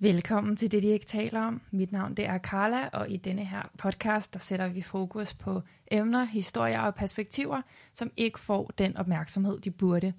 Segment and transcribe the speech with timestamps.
[0.00, 1.60] Velkommen til det, de ikke taler om.
[1.70, 5.62] Mit navn det er Carla, og i denne her podcast, der sætter vi fokus på
[5.90, 7.62] emner, historier og perspektiver,
[7.94, 10.12] som ikke får den opmærksomhed, de burde.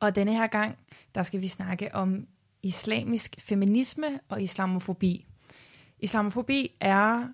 [0.00, 0.78] Og denne her gang,
[1.14, 2.26] der skal vi snakke om
[2.62, 5.26] islamisk feminisme og islamofobi.
[5.98, 7.28] Islamofobi er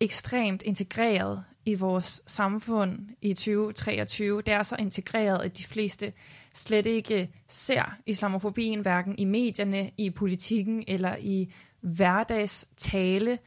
[0.00, 4.42] ekstremt integreret i vores samfund i 2023.
[4.42, 6.12] Det er så integreret, at de fleste
[6.54, 13.38] slet ikke ser islamofobien, hverken i medierne, i politikken eller i hverdagstale.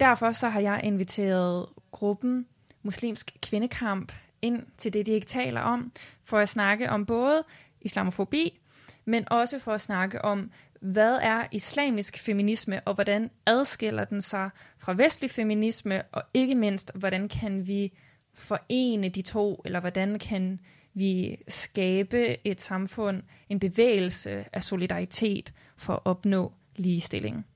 [0.00, 2.46] Derfor så har jeg inviteret gruppen
[2.82, 5.92] Muslimsk Kvindekamp ind til det, de ikke taler om,
[6.24, 7.44] for at snakke om både
[7.80, 8.60] islamofobi,
[9.04, 10.50] men også for at snakke om,
[10.82, 16.92] hvad er islamisk feminisme, og hvordan adskiller den sig fra vestlig feminisme, og ikke mindst,
[16.94, 17.92] hvordan kan vi
[18.34, 20.60] forene de to, eller hvordan kan
[20.94, 27.46] vi skabe et samfund, en bevægelse af solidaritet for at opnå ligestilling.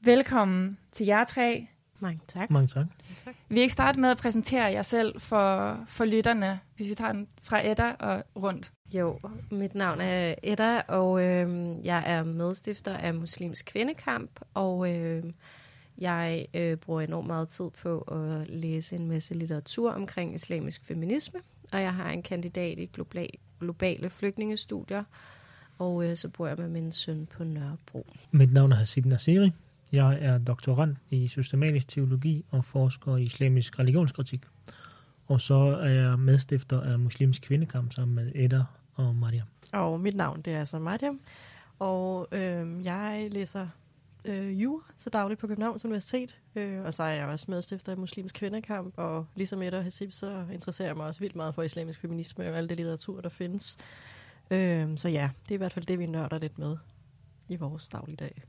[0.00, 1.66] Velkommen til jer tre.
[2.02, 2.50] Mange tak.
[2.50, 2.86] Mange tak.
[3.48, 7.28] Vi ikke starte med at præsentere jer selv for, for lytterne, hvis vi tager den
[7.42, 8.72] fra Edda og rundt.
[8.94, 15.24] Jo, mit navn er Edda, og øh, jeg er medstifter af Muslims Kvindekamp, og øh,
[15.98, 21.40] jeg øh, bruger enormt meget tid på at læse en masse litteratur omkring islamisk feminisme,
[21.72, 23.30] og jeg har en kandidat i global,
[23.60, 25.04] globale flygtningestudier,
[25.78, 28.06] og øh, så bor jeg med min søn på Nørrebro.
[28.30, 29.52] Mit navn er Hasib Nasiri.
[29.92, 34.40] Jeg er doktorand i systematisk teologi og forsker i islamisk religionskritik.
[35.26, 39.46] Og så er jeg medstifter af Muslimsk Kvindekamp sammen med Edda og Mariam.
[39.72, 41.20] Og mit navn det er altså Mariam,
[41.78, 43.68] og øh, jeg læser
[44.24, 47.98] øh, jura til dagligt på Københavns Universitet, øh, og så er jeg også medstifter af
[47.98, 51.62] Muslimsk Kvindekamp, og ligesom Edda og Hasib, så interesserer jeg mig også vildt meget for
[51.62, 53.78] islamisk feminisme og alt det litteratur, der findes.
[54.50, 56.76] Øh, så ja, det er i hvert fald det, vi nørder lidt med
[57.48, 58.42] i vores dagligdag.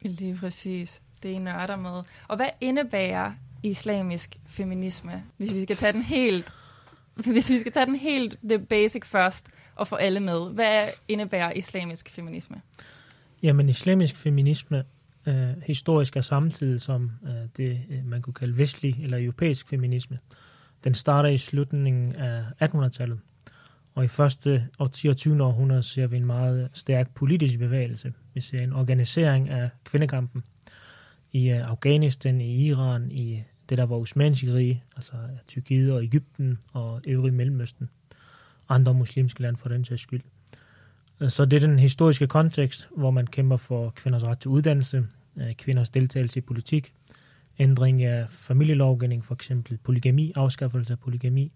[0.00, 1.02] Lige præcis.
[1.22, 2.02] Det er I nørder med.
[2.28, 6.52] Og hvad indebærer islamisk feminisme, hvis vi skal tage den helt,
[7.14, 10.50] hvis vi skal tage den helt the basic først og få alle med.
[10.54, 12.60] Hvad indebærer islamisk feminisme?
[13.42, 14.84] Jamen, islamisk feminisme
[15.26, 20.18] øh, historisk er samtidig som øh, det, øh, man kunne kalde vestlig eller europæisk feminisme.
[20.84, 23.18] Den starter i slutningen af 1800-tallet,
[23.94, 25.42] og i første og 20.
[25.42, 28.12] århundrede ser vi en meget stærk politisk bevægelse.
[28.36, 30.44] Vi ser en organisering af kvindekampen
[31.32, 35.12] i øh, Afghanistan, i Iran, i det der var Osmanske rige, altså
[35.48, 37.88] Tyrkiet og Ægypten og øvrige Mellemøsten.
[38.68, 40.20] Andre muslimske lande for den sags skyld.
[41.28, 45.54] Så det er den historiske kontekst, hvor man kæmper for kvinders ret til uddannelse, øh,
[45.54, 46.92] kvinders deltagelse i politik,
[47.58, 51.52] ændring af familielovgivning, for eksempel polygami, afskaffelse af polygami,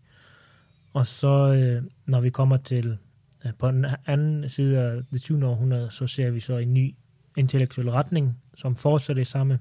[0.92, 2.98] og så, øh, når vi kommer til
[3.46, 5.46] Øh, på den anden side af det 20.
[5.46, 6.94] århundrede, så ser vi så en ny
[7.36, 9.58] intellektuel retning, som fortsætter det samme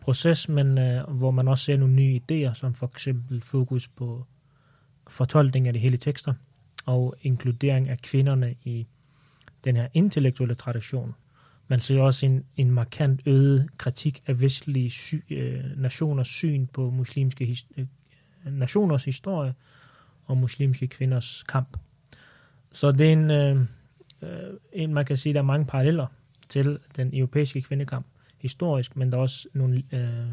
[0.00, 4.26] proces, men øh, hvor man også ser nogle nye idéer, som for eksempel fokus på
[5.06, 6.34] fortolkning af de hele tekster,
[6.86, 8.86] og inkludering af kvinderne i
[9.64, 11.14] den her intellektuelle tradition.
[11.68, 16.90] Man ser også en, en markant øget kritik af vestlige sy, øh, nationers syn på
[16.90, 17.86] muslimske his, øh,
[18.44, 19.54] nationers historie,
[20.24, 21.76] og muslimske kvinders kamp.
[22.72, 23.60] Så det er en, øh,
[24.22, 26.06] øh, en, man kan sige, der er mange paralleller
[26.48, 28.06] til den europæiske kvindekamp
[28.38, 30.28] historisk, men der er også nogle øh,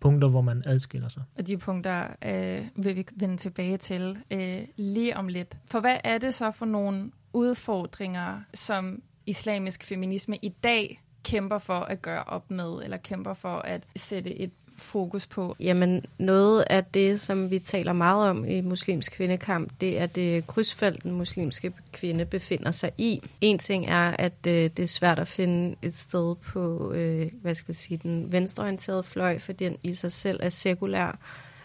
[0.00, 1.22] punkter, hvor man adskiller sig.
[1.38, 5.58] Og de punkter øh, vil vi vende tilbage til øh, lige om lidt.
[5.70, 11.80] For hvad er det så for nogle udfordringer, som islamisk feminisme i dag kæmper for
[11.80, 15.56] at gøre op med, eller kæmper for at sætte et fokus på?
[15.60, 20.46] Jamen, noget af det, som vi taler meget om i muslimsk kvindekamp, det er det
[20.46, 23.22] krydsfelt, den muslimske kvinde befinder sig i.
[23.40, 27.54] En ting er, at øh, det er svært at finde et sted på, øh, hvad
[27.54, 31.18] skal jeg sige, den venstreorienterede fløj, for den i sig selv er sekulær,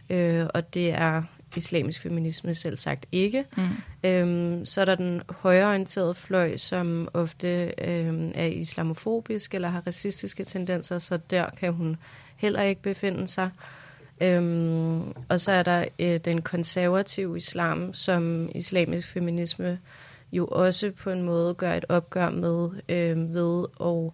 [0.10, 1.24] øh, og det er
[1.58, 3.46] islamisk feminisme selv sagt ikke.
[3.58, 3.64] Mm.
[4.04, 10.44] Øhm, så er der den højreorienterede fløj, som ofte øhm, er islamofobisk eller har racistiske
[10.44, 11.98] tendenser, så der kan hun
[12.44, 13.50] heller ikke befinde sig.
[14.22, 19.80] Øhm, og så er der øh, den konservative islam, som islamisk feminisme
[20.32, 24.12] jo også på en måde gør et opgør med øh, ved at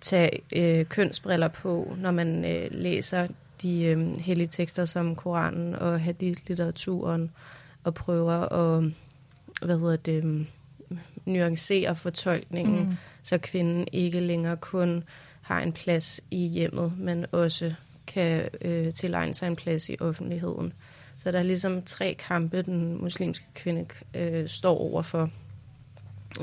[0.00, 3.26] tage øh, kønsbriller på, når man øh, læser
[3.62, 7.30] de øh, hellige tekster som Koranen og hadith-litteraturen
[7.84, 8.84] og prøver at
[9.62, 10.46] hvad hedder det,
[11.26, 12.96] nuancere fortolkningen, mm.
[13.22, 15.04] så kvinden ikke længere kun
[15.48, 17.74] har en plads i hjemmet, men også
[18.06, 20.72] kan øh, tilegne sig en plads i offentligheden.
[21.18, 25.30] Så der er ligesom tre kampe, den muslimske kvinde øh, står overfor.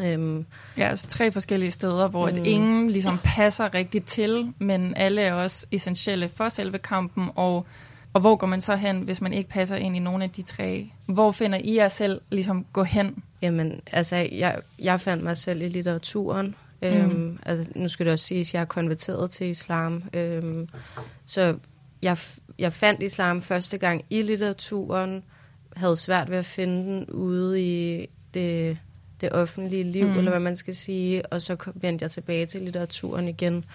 [0.02, 0.46] Øhm,
[0.78, 2.46] Ja, altså tre forskellige steder, hvor mm.
[2.46, 7.66] Ingen ligesom passer rigtigt til, men alle er også essentielle for selve kampen, og,
[8.14, 10.42] og hvor går man så hen, hvis man ikke passer ind i nogen af de
[10.42, 10.90] tre?
[11.06, 13.24] Hvor finder I jer selv ligesom gå hen?
[13.42, 16.56] Jamen, altså, jeg, jeg fandt mig selv i litteraturen.
[16.94, 17.12] Mm.
[17.12, 20.04] Øhm, altså, nu skal det også siges, at jeg er konverteret til islam.
[20.14, 20.70] Øhm,
[21.26, 21.58] så
[22.02, 22.18] jeg,
[22.60, 25.24] jeg fandt islam første gang i litteraturen,
[25.76, 28.78] havde svært ved at finde den ude i det,
[29.22, 30.18] det offentlige liv, Mm.
[30.18, 33.66] eller hvad man skal sige, og så vendte jeg tilbage til litteraturen igen,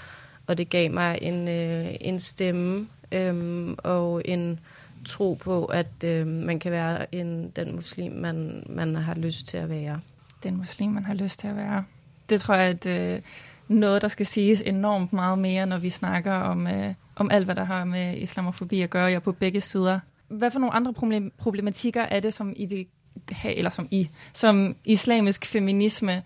[0.46, 4.60] og det gav mig en, øh, en stemme øhm, og en
[5.04, 9.56] tro på, at øh, man kan være en, den muslim, man, man har lyst til
[9.56, 10.00] at være.
[10.42, 11.84] Den muslim, man har lyst til at være.
[12.30, 13.20] Det tror jeg, at øh,
[13.68, 17.54] noget, der skal siges enormt meget mere, når vi snakker om, øh, om alt, hvad
[17.54, 20.00] der har med islamofobi at gøre, jeg er på begge sider.
[20.28, 22.86] Hvad for nogle andre problem- problematikker er det, som I vil
[23.30, 26.22] have, eller som I, som islamisk feminisme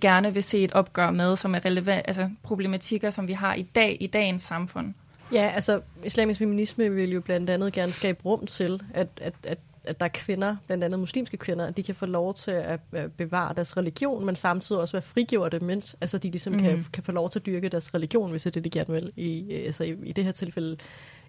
[0.00, 3.62] gerne vil se et opgør med, som er relevant, altså problematikker, som vi har i
[3.62, 4.94] dag, i dagens samfund?
[5.32, 9.58] Ja, altså islamisk feminisme vil jo blandt andet gerne skabe rum til, at, at, at,
[9.84, 12.80] at der er kvinder, blandt andet muslimske kvinder, at de kan få lov til at
[13.16, 16.58] bevare deres religion, men samtidig også være frigjorte, mens altså, de ligesom mm.
[16.58, 16.66] Mhm.
[16.68, 18.94] kan, kan få lov til at dyrke deres religion, hvis det er det, de gerne
[18.94, 19.12] vil.
[19.16, 20.76] I, altså, i, i det her tilfælde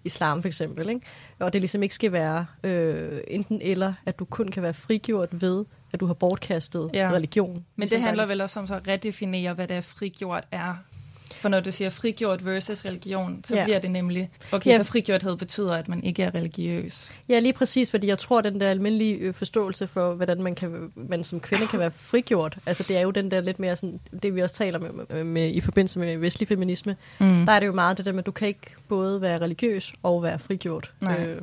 [0.04, 0.88] islam for eksempel.
[0.88, 1.00] Ikke?
[1.38, 5.28] Og det ligesom ikke skal være øh, enten eller, at du kun kan være frigjort
[5.42, 7.10] ved, at du har bortkastet Ja.
[7.12, 7.52] religion.
[7.52, 10.44] Men Ligesom det handler er- vel også om så at redefinere, hvad det er frigjort
[10.50, 10.74] er.
[11.34, 13.64] For når du siger frigjort versus religion, så ja.
[13.64, 14.76] Bliver det nemlig, okay, Ja.
[14.76, 17.12] så frigjorthed betyder, at man ikke er religiøs.
[17.28, 20.92] Ja, lige præcis, fordi jeg tror, den der almindelige øh, forståelse for, hvordan man, kan,
[20.96, 24.00] man som kvinde kan være frigjort, altså det er jo den der lidt mere sådan,
[24.22, 27.46] det vi også taler med, med, med i forbindelse med vestlig feminisme, Mm.
[27.46, 29.92] der er det jo meget det der med, at du kan ikke både være religiøs
[30.02, 30.92] og være frigjort.
[31.00, 31.24] Nej.
[31.26, 31.42] Øh,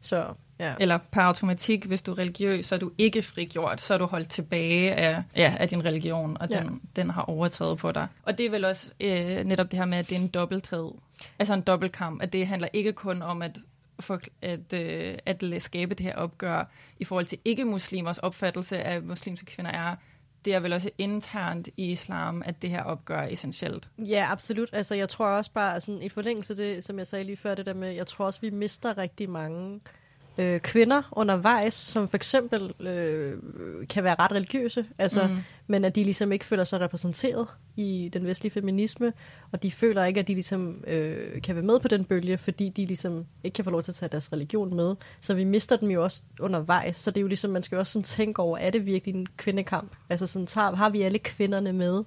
[0.00, 0.24] så
[0.60, 0.74] ja.
[0.80, 4.04] Eller per automatik, hvis du er religiøs, så er du ikke frigjort, så er du
[4.06, 7.02] holdt tilbage af, ja, af din religion, og den, Ja.
[7.02, 8.06] den har overtaget på dig.
[8.22, 10.90] Og det er vel også øh, netop det her med, at det er en dobbelthed.
[11.38, 13.58] Altså en dobbeltkamp, at det handler ikke kun om at,
[14.00, 19.46] for, at, øh, at skabe det her opgør i forhold til ikke-muslimers opfattelse af muslimske
[19.46, 19.96] kvinder er,
[20.44, 23.88] det er vel også internt i islam, at det her opgør er essentielt.
[23.98, 24.68] Ja, absolut.
[24.72, 27.54] Altså, jeg tror også bare, sådan, i forlængelse af det, som jeg sagde lige før,
[27.54, 29.80] det der med, jeg tror også, vi mister rigtig mange
[30.40, 33.34] øh, kvinder undervejs, som for eksempel øh,
[33.88, 35.36] kan være ret religiøse, altså, Mm.
[35.66, 37.46] men at de ligesom ikke føler sig repræsenteret
[37.76, 39.12] i den vestlige feminisme,
[39.52, 42.68] og de føler ikke, at de ligesom øh, kan være med på den bølge, fordi
[42.68, 44.94] de ligesom ikke kan få lov til at tage deres religion med.
[45.20, 47.80] Så vi mister dem jo også undervejs, så det er jo ligesom, man skal jo
[47.80, 49.92] også sådan tænke over, er det virkelig en kvindekamp?
[50.10, 52.04] Altså sådan, tager, har vi alle kvinderne med?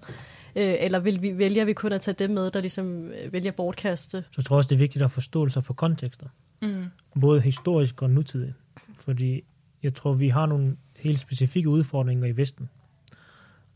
[0.55, 3.51] Øh, eller vil vi, vælger vi kun at tage dem med, der ligesom øh, vælger
[3.51, 4.17] at bortkaste?
[4.31, 6.25] Så jeg tror også, det er vigtigt at forstå sig for kontekster.
[6.63, 6.85] Mm.
[7.21, 8.53] Både historisk og nutidig.
[8.97, 9.43] Fordi
[9.83, 12.69] jeg tror, vi har nogle helt specifikke udfordringer i Vesten.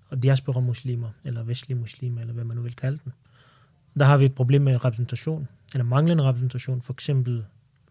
[0.09, 3.13] Og diaspora-muslimer, eller vestlige muslimer, eller hvad man nu vil kalde dem.
[3.99, 7.45] Der har vi et problem med repræsentation, eller manglende repræsentation, for eksempel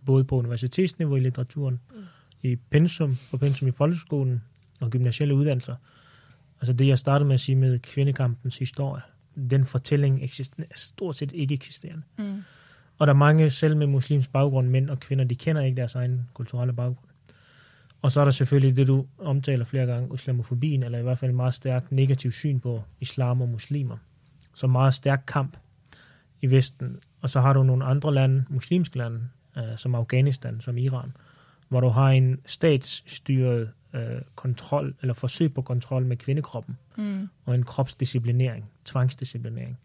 [0.07, 2.05] både på universitetsniveau i litteraturen, mm.
[2.43, 4.43] i pensum, på pensum i folkeskolen
[4.81, 5.77] og gymnasielle uddannelser.
[6.61, 9.03] Altså det, jeg startede med at sige med kvindekampens historie,
[9.51, 12.03] den fortælling eksister, er stort set ikke eksisterende.
[12.19, 12.43] Mm.
[12.99, 15.95] Og der er mange, selv med muslims baggrund, mænd og kvinder, de kender ikke deres
[15.95, 17.09] egen kulturelle baggrund.
[18.03, 21.31] Og så er der selvfølgelig det, du omtaler flere gange, islamofobien, eller i hvert fald
[21.31, 23.97] en meget stærk negativ syn på islam og muslimer.
[24.55, 25.57] Så meget stærk kamp
[26.43, 26.99] i Vesten.
[27.21, 29.21] Og så har du nogle andre lande, muslimske lande,
[29.57, 31.13] øh, som Afghanistan, som Iran,
[31.69, 37.29] hvor du har en statsstyret øh, kontrol, eller forsøg på kontrol med kvindekroppen, Mm.
[37.45, 39.79] og en kropsdisciplinering, tvangsdisciplinering.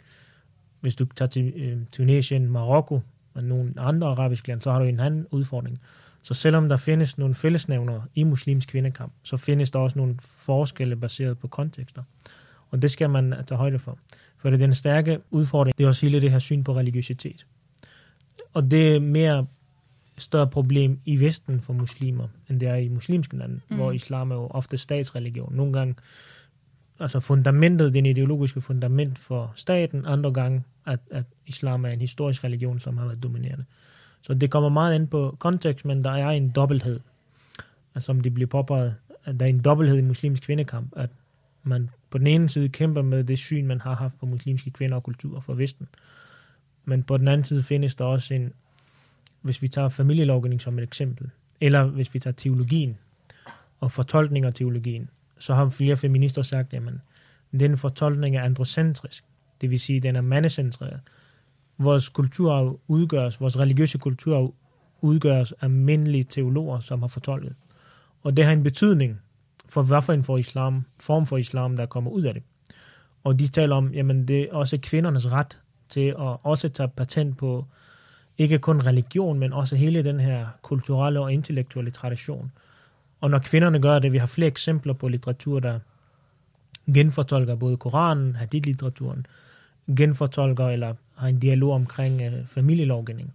[0.81, 3.01] Hvis du tager til øh, Tunesien, Marokko
[3.33, 5.79] og nogle andre arabiske lande, så har du en anden udfordring.
[6.23, 10.95] Så selvom der findes nogle fællesnævner i muslimsk kvindekamp, så findes der også nogle forskelle
[10.95, 12.03] baseret på kontekster.
[12.69, 13.97] Og det skal man tage højde for.
[14.37, 17.45] For det er den stærke udfordring, det er også hele det her syn på religiøsitet.
[18.53, 19.45] Og det er mere
[20.17, 23.75] større problem i Vesten for muslimer, end det er i muslimske lande, Mm.
[23.75, 25.55] hvor islam er jo ofte statsreligion.
[25.55, 25.95] Nogle gange
[27.01, 32.43] altså fundamentet, den ideologiske fundament for staten, andre gange, at, at islam er en historisk
[32.43, 33.65] religion, som har været dominerende.
[34.21, 36.99] Så det kommer meget ind på kontekst, men der er en dobbelthed,
[37.99, 41.09] som det bliver påpeget, at der er en dobbelthed i muslimsk kvindekamp, at
[41.63, 44.95] man på den ene side kæmper med det syn, man har haft på muslimske kvinder
[44.95, 45.87] og kultur fra Vesten.
[46.85, 48.53] Men på den anden side findes der også en,
[49.41, 51.29] hvis vi tager familielovgivning som et eksempel,
[51.61, 52.97] eller hvis vi tager teologien
[53.79, 55.09] og fortolkning af teologien,
[55.41, 56.81] så har flere feminister sagt, at
[57.59, 59.23] den fortolkning er androcentrisk.
[59.61, 60.99] Det vil sige, at den er mandecentreret.
[61.77, 64.53] Vores kulturarv udgøres, vores religiøse kulturarv
[65.01, 67.55] udgøres af mindelige teologer, som har fortolket.
[68.21, 69.21] Og det har en betydning
[69.65, 72.43] for, hvad for en for islam, form for islam, der kommer ud af det.
[73.23, 77.37] Og de taler om, jamen det er også kvindernes ret til at også tage patent
[77.37, 77.65] på
[78.37, 82.51] ikke kun religion, men også hele den her kulturelle og intellektuelle tradition.
[83.21, 85.79] Og når kvinderne gør det, vi har flere eksempler på litteratur, der
[86.93, 89.25] genfortolker både Koranen, hadith-litteraturen,
[89.97, 93.33] genfortolker eller har en dialog omkring øh, familielovgivning.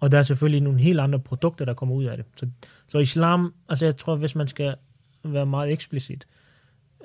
[0.00, 2.26] Og der er selvfølgelig nogle helt andre produkter, der kommer ud af det.
[2.36, 2.48] Så,
[2.88, 4.74] så islam, altså jeg tror, hvis man skal
[5.24, 6.26] være meget eksplicit,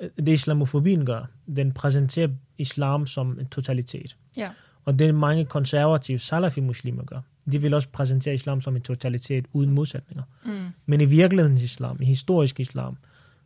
[0.00, 1.24] øh, det islamofobien gør,
[1.56, 4.16] den præsenterer islam som en totalitet.
[4.36, 4.48] Ja.
[4.84, 7.20] Og det mange konservative salafi-muslimer gør.
[7.52, 10.22] De vil også præsentere islam som en totalitet uden modsætninger.
[10.44, 10.66] Mm.
[10.86, 12.96] Men i virkelighedens islam, i historisk islam,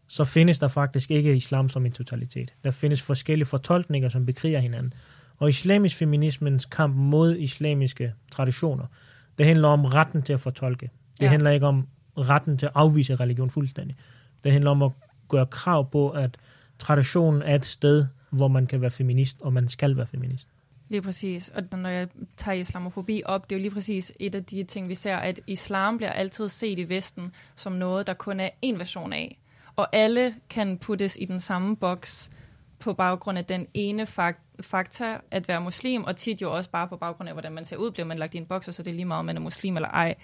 [0.08, 2.52] så findes der faktisk ikke islam som en totalitet.
[2.64, 4.94] Der findes forskellige fortolkninger, som bekriger hinanden.
[5.38, 8.86] Og islamisk feminismens kamp mod islamiske traditioner,
[9.38, 10.90] det handler om retten til at fortolke.
[11.20, 11.28] Det Ja.
[11.30, 11.86] handler ikke om
[12.18, 13.96] retten til at afvise religion fuldstændig.
[14.44, 14.90] Det handler om at
[15.28, 16.36] gøre krav på, at
[16.78, 20.48] traditionen er et sted, hvor man kan være feminist, og man skal være feminist.
[20.88, 21.48] Lige præcis.
[21.48, 24.88] Og når jeg tager islamofobi op, det er jo lige præcis et af de ting,
[24.88, 28.78] vi ser, at islam bliver altid set i Vesten som noget, der kun er en
[28.78, 29.38] version af.
[29.76, 32.30] Og alle kan puttes i den samme boks
[32.78, 36.88] på baggrund af den ene fakt fakta at være muslim, og tit jo også bare
[36.88, 38.82] på baggrund af, hvordan man ser ud, bliver man lagt i en boks, og så
[38.86, 40.14] er lige meget, om man er muslim eller ej.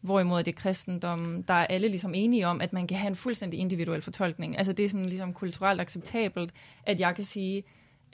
[0.00, 3.60] Hvorimod det kristendom, der er alle ligesom enige om, at man kan have en fuldstændig
[3.60, 4.58] individuel fortolkning.
[4.58, 6.52] Altså det er sådan ligesom kulturelt acceptabelt,
[6.86, 7.64] at jeg kan sige,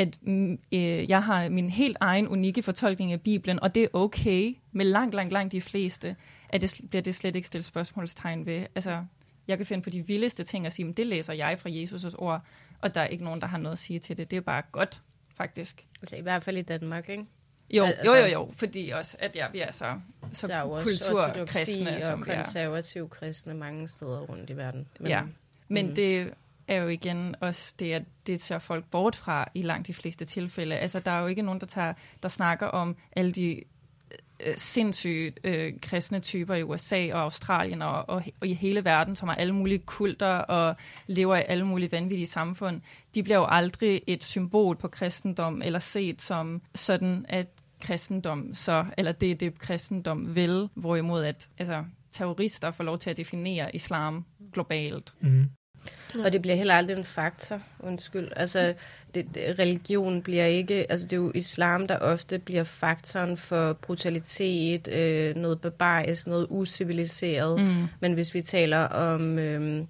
[0.00, 3.88] at mm, øh, jeg har min helt egen unikke fortolkning af Bibelen, og det er
[3.92, 6.16] okay med langt, langt, langt de fleste,
[6.48, 8.66] at det bliver det slet ikke stillet spørgsmålstegn ved.
[8.74, 9.04] Altså,
[9.48, 12.14] jeg kan finde på de vildeste ting og sige, men det læser jeg fra Jesus'
[12.18, 12.42] ord,
[12.80, 14.30] og der er ikke nogen, der har noget at sige til det.
[14.30, 15.02] Det er bare godt,
[15.36, 15.84] faktisk.
[16.02, 17.24] Altså i hvert fald i Danmark, ikke?
[17.70, 20.00] Jo, Al- jo, altså- jo, jo, fordi også, at ja, vi er så,
[20.32, 22.34] så Der er jo kulturkristne, og vi er.
[22.34, 24.86] konservative kristne mange steder rundt i verden.
[25.06, 25.22] Ja.
[25.68, 25.94] Men Mhm.
[25.94, 26.30] det
[26.70, 30.24] er jo igen også det, at det tager folk bort fra i langt de fleste
[30.24, 30.76] tilfælde.
[30.76, 33.62] Altså, der er jo ikke nogen, der, tager, der snakker om alle de
[34.46, 39.16] øh, sindssyge øh, kristne typer i USA og Australien og, og, og i hele verden,
[39.16, 42.80] som har alle mulige kulter og lever i alle mulige vanvittige samfund.
[43.14, 47.46] De bliver jo aldrig et symbol på kristendom eller set som sådan, at
[47.80, 53.10] kristendom så, eller det er det kristendom vil, hvorimod at altså, terrorister får lov til
[53.10, 55.14] at definere islam globalt.
[55.20, 55.50] Mm.
[56.24, 58.28] Og det bliver heller aldrig en faktor, undskyld.
[58.36, 58.74] Altså,
[59.14, 60.90] det, det, religion bliver ikke...
[60.90, 66.46] Altså, det er jo islam, der ofte bliver faktoren for brutalitet, øh, noget barbarisk, noget
[66.50, 67.60] uciviliseret.
[67.60, 67.86] Mm.
[68.00, 69.84] Men hvis vi taler om øh,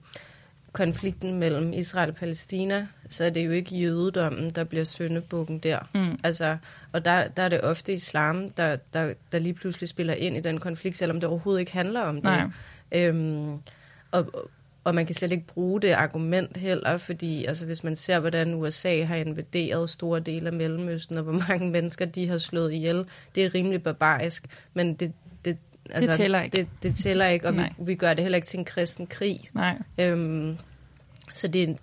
[0.73, 5.79] konflikten mellem Israel og Palæstina, så er det jo ikke jødedommen, der bliver syndebukken der.
[5.95, 6.19] Mm.
[6.25, 6.57] Altså,
[6.93, 10.41] og der, der er det ofte islam, der, der, der lige pludselig spiller ind i
[10.41, 12.25] den konflikt, selvom det overhovedet ikke handler om det.
[12.25, 12.47] Nej.
[12.93, 13.59] Øhm,
[14.11, 14.51] og,
[14.85, 18.55] og man kan slet ikke bruge det argument heller, fordi altså, hvis man ser, hvordan
[18.55, 23.05] USA har invaderet store dele af Mellemøsten, og hvor mange mennesker de har slået ihjel,
[23.35, 25.13] det er rimelig barbarisk, men det,
[25.45, 25.57] det,
[25.91, 26.57] altså, tæller ikke.
[26.57, 27.73] Det, det tæller ikke, og vi, Nej.
[27.79, 29.51] vi gør det heller ikke til en kristen krig.
[29.55, 29.79] Nej.
[29.99, 30.57] Øhm,
[31.35, 31.75] så det er,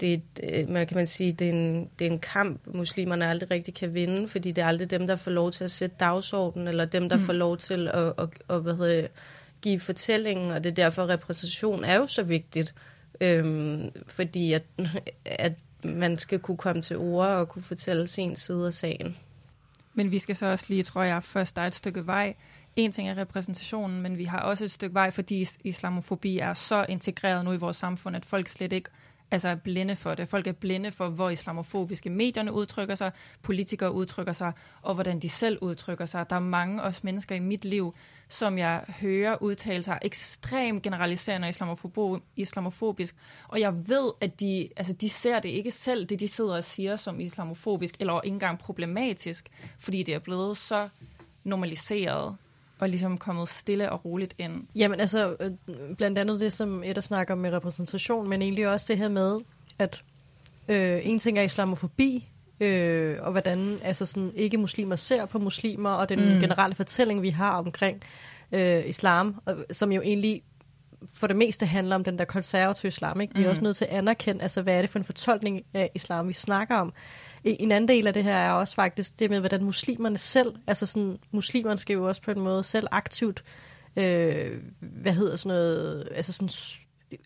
[0.00, 2.60] det er, et, øh, man kan man sige, det er, en, det er en kamp,
[2.66, 5.70] muslimerne aldrig rigtig kan vinde, fordi det er aldrig dem, der får lov til at
[5.70, 7.22] sætte dagsordenen, eller dem, der mm.
[7.22, 9.10] får lov til at, at, at hvad hedder det,
[9.62, 12.74] give fortællingen, og det er derfor, repræsentation er jo så vigtigt,
[13.20, 14.62] øhm, fordi at,
[15.24, 15.52] at
[15.84, 19.16] man skal kunne komme til ord og kunne fortælle sin side af sagen.
[19.94, 22.34] Men vi skal så også lige, tror jeg, først der er et stykke vej.
[22.76, 26.86] En ting er repræsentationen, men vi har også et stykke vej, fordi islamofobi er så
[26.88, 28.90] integreret nu i vores samfund, at folk slet ikke
[29.32, 30.28] altså er blinde for det.
[30.28, 33.12] Folk er blinde for, hvor islamofobiske medierne udtrykker sig,
[33.42, 36.30] politikere udtrykker sig, og hvordan de selv udtrykker sig.
[36.30, 37.94] Der er mange også mennesker i mit liv,
[38.28, 43.16] som jeg hører udtale sig ekstremt generaliserende islamofobo- islamofobisk,
[43.48, 46.64] og jeg ved, at de, altså de ser det ikke selv, det de sidder og
[46.64, 49.48] siger som islamofobisk, eller ikke engang problematisk,
[49.78, 50.88] fordi det er blevet så
[51.44, 52.36] normaliseret
[52.82, 54.66] og ligesom kommet stille og roligt ind.
[54.74, 55.50] Jamen altså, øh,
[55.96, 59.38] blandt andet det, som Edda snakker om med repræsentation, men egentlig også det her med,
[59.78, 60.02] at
[60.68, 62.28] øh, en ting er islamofobi,
[62.60, 66.34] øh, og hvordan altså sådan, ikke-muslimer ser på muslimer, og den Mm.
[66.34, 66.40] mm.
[66.40, 68.00] generelle fortælling, vi har omkring
[68.52, 70.42] øh, islam, og, som jo egentlig
[71.14, 73.20] for det meste handler om den der konservative islam.
[73.20, 73.34] Ikke?
[73.34, 73.50] Vi er Mm.
[73.50, 76.32] også nødt til at anerkende, altså, hvad er det for en fortolkning af islam, vi
[76.32, 76.92] snakker om.
[77.44, 80.54] En en anden del af det her er også faktisk det med, hvordan muslimerne selv,
[80.66, 83.44] altså sådan, muslimerne skal jo også på en måde selv aktivt,
[83.96, 86.48] øh, hvad hedder sådan noget, altså sådan,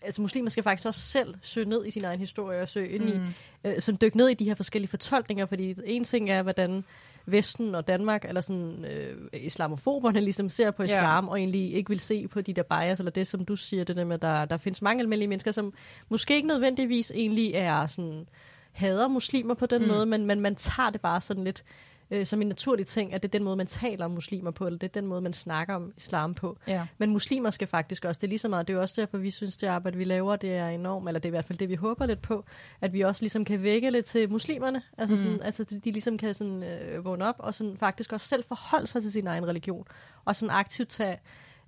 [0.01, 3.03] altså muslimer skal faktisk også selv søge ned i sin egen historie og søge ind
[3.03, 3.09] mm.
[3.63, 6.83] i, øh, sådan dykke ned i de her forskellige fortolkninger, fordi en ting er, hvordan
[7.25, 10.85] Vesten og Danmark, eller sådan øh, islamofoberne ligesom ser på Ja.
[10.85, 13.83] islam, og egentlig ikke vil se på de der bias, eller det, som du siger,
[13.83, 15.73] det der med, at der, der findes mange almindelige mennesker, som
[16.09, 18.27] måske ikke nødvendigvis egentlig er sådan
[18.77, 19.87] hader muslimer på den Mm.
[19.87, 21.63] måde, men, men man tager det bare sådan lidt
[22.11, 24.65] øh, som en naturlig ting, at det er den måde, man taler om muslimer på,
[24.65, 26.57] eller det er den måde, man snakker om islam på.
[26.67, 26.87] Ja.
[26.97, 29.17] Men muslimer skal faktisk også, det er lige så meget, det er jo også derfor,
[29.17, 31.57] vi synes, det arbejde, vi laver, det er enormt, eller det er i hvert fald
[31.57, 32.45] det, vi håber lidt på,
[32.81, 35.17] at vi også ligesom kan vække lidt til muslimerne, altså, Mm.
[35.17, 38.43] sådan, altså de, de ligesom kan sådan, øh, vågne op, og sådan faktisk også selv
[38.47, 39.85] forholde sig til sin egen religion,
[40.25, 41.19] og sådan aktivt tage,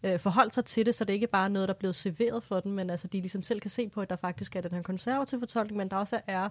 [0.03, 2.43] øh, forholde sig til det, så det ikke bare er noget, der er blevet serveret
[2.43, 4.71] for dem, men altså de ligesom selv kan se på, at der faktisk er den
[4.71, 6.49] her konservative fortolkning, men der også er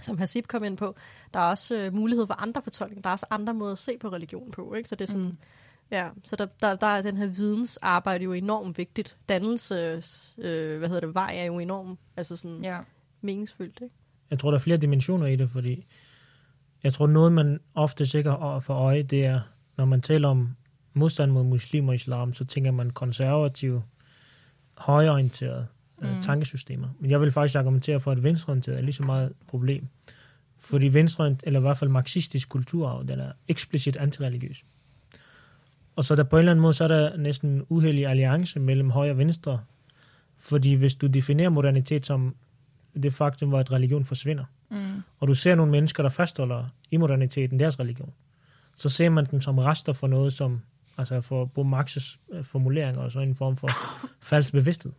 [0.00, 0.96] som Hasib kom ind på,
[1.34, 3.02] der er også øh, mulighed for andre fortolkninger.
[3.02, 4.74] Der er også andre måder at se på religion på.
[4.74, 4.88] Ikke?
[4.88, 5.36] Så det er sådan, Mm.
[5.90, 9.16] ja, så der, der, der er den her vidensarbejde jo enormt vigtigt.
[9.28, 9.74] Dannelse,
[10.38, 12.78] øh, hvad hedder det, vej er jo enormt altså sådan, ja.
[13.20, 13.80] meningsfyldt.
[13.82, 13.94] Ikke?
[14.30, 15.86] Jeg tror, der er flere dimensioner i det, fordi
[16.82, 19.40] jeg tror, noget man ofte sikker for øje, det er,
[19.76, 20.56] når man taler om
[20.94, 23.82] modstand mod muslimer og islam, så tænker man konservative,
[24.78, 25.66] højorienterede
[26.10, 26.16] mm.
[26.16, 26.22] Mm.
[26.22, 26.88] tankesystemer.
[27.00, 29.88] Men jeg vil faktisk argumentere for, at venstreorienteret er lige så meget et problem.
[30.58, 34.64] Fordi venstre, eller i hvert fald marxistisk kulturarv, den er eksplicit antireligiøs.
[35.96, 38.60] Og så der på en eller anden måde, så er der næsten en uheldig alliance
[38.60, 39.60] mellem højre og venstre.
[40.36, 42.34] Fordi hvis du definerer modernitet som
[43.02, 45.02] det faktum, hvor at religion forsvinder, Mm.
[45.20, 48.12] og du ser nogle mennesker, der fastholder i moderniteten deres religion,
[48.76, 50.60] så ser man dem som rester for noget, som,
[50.98, 53.68] altså for at bruge Marx's øh, formuleringer, og så en form for
[54.30, 54.92] falsk bevidsthed.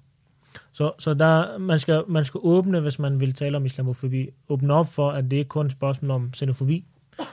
[0.72, 4.74] Så, så der, man, skal, man skal åbne, hvis man vil tale om islamofobi, åbne
[4.74, 6.86] op for, at det ikke kun er et spørgsmål om xenofobi.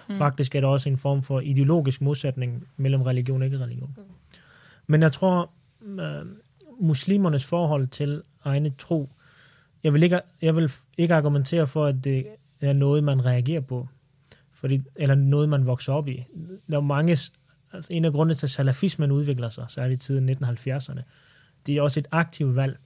[0.08, 0.18] Mm.
[0.18, 3.94] Faktisk er der også en form for ideologisk modsætning mellem religion og ikke-religion.
[3.96, 4.02] Mm.
[4.86, 5.50] Men jeg tror,
[5.86, 6.26] øh,
[6.80, 9.10] muslimernes forhold til egne tro,
[9.84, 12.26] jeg vil, ikke, jeg vil ikke argumentere for, at det
[12.60, 13.88] er noget, man reagerer på,
[14.52, 16.24] fordi, eller noget, man vokser op i.
[16.70, 17.12] Der er mange,
[17.72, 21.00] altså en af grundene til, at salafismen udvikler sig, særligt i tiden 1970'erne,
[21.66, 22.78] det er også et aktivt valg.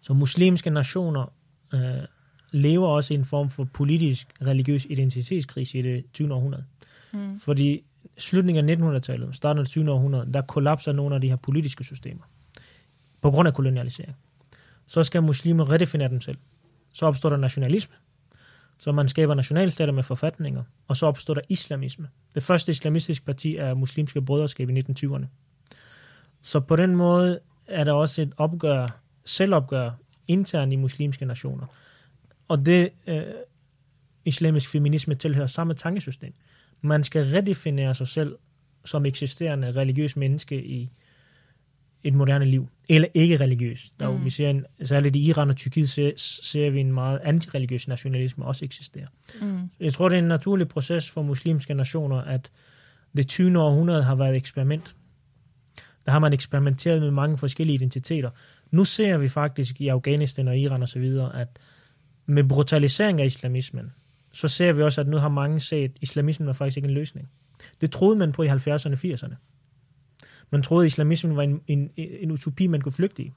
[0.00, 1.32] Så muslimske nationer
[1.74, 1.80] øh,
[2.50, 6.34] lever også i en form for politisk, religiøs identitetskrise i det 20.
[6.34, 6.64] århundrede.
[7.12, 7.40] Mm.
[7.40, 7.82] Fordi
[8.18, 9.90] slutningen af 1900-tallet, starten af det 20.
[9.90, 12.22] århundrede, der kollapser nogle af de her politiske systemer.
[13.20, 14.16] På grund af kolonialisering.
[14.86, 16.38] Så skal muslimer redefinere dem selv.
[16.92, 17.94] Så opstår der nationalisme.
[18.78, 20.62] Så man skaber nationalstater med forfatninger.
[20.88, 22.08] Og så opstår der islamisme.
[22.34, 25.26] Det første islamistiske parti er muslimske brøderskab i 1920'erne.
[26.42, 29.90] Så på den måde er der også et opgør, selvopgør
[30.28, 31.66] internt i muslimske nationer.
[32.48, 33.22] Og det øh,
[34.24, 36.32] islamisk feminisme tilhører samme tankesystem.
[36.80, 38.36] Man skal redefinere sig selv
[38.84, 40.90] som eksisterende religiøs menneske i
[42.02, 42.68] et moderne liv.
[42.88, 43.92] Eller ikke religiøs.
[44.00, 44.24] Der, mm.
[44.24, 46.12] Vi ser en, særligt i Iran og Tyrkiet ser,
[46.42, 49.06] ser vi en meget antireligiøs nationalisme også eksisterer.
[49.42, 49.70] Mm.
[49.80, 52.50] Jeg tror, det er en naturlig proces for muslimske nationer, at
[53.16, 53.58] det 20.
[53.58, 54.94] århundrede har været et eksperiment.
[56.06, 58.30] Der har man eksperimenteret med mange forskellige identiteter.
[58.70, 61.48] Nu ser vi faktisk i Afghanistan og Iran osv., at
[62.26, 63.92] med brutalisering af islamismen,
[64.32, 66.94] så ser vi også, at nu har mange set, at islamismen var faktisk ikke en
[66.94, 67.28] løsning.
[67.80, 69.34] Det troede man på i 70'erne og 80'erne.
[70.50, 73.32] Man troede, at islamismen var en, en, en utopi, man kunne flygte i.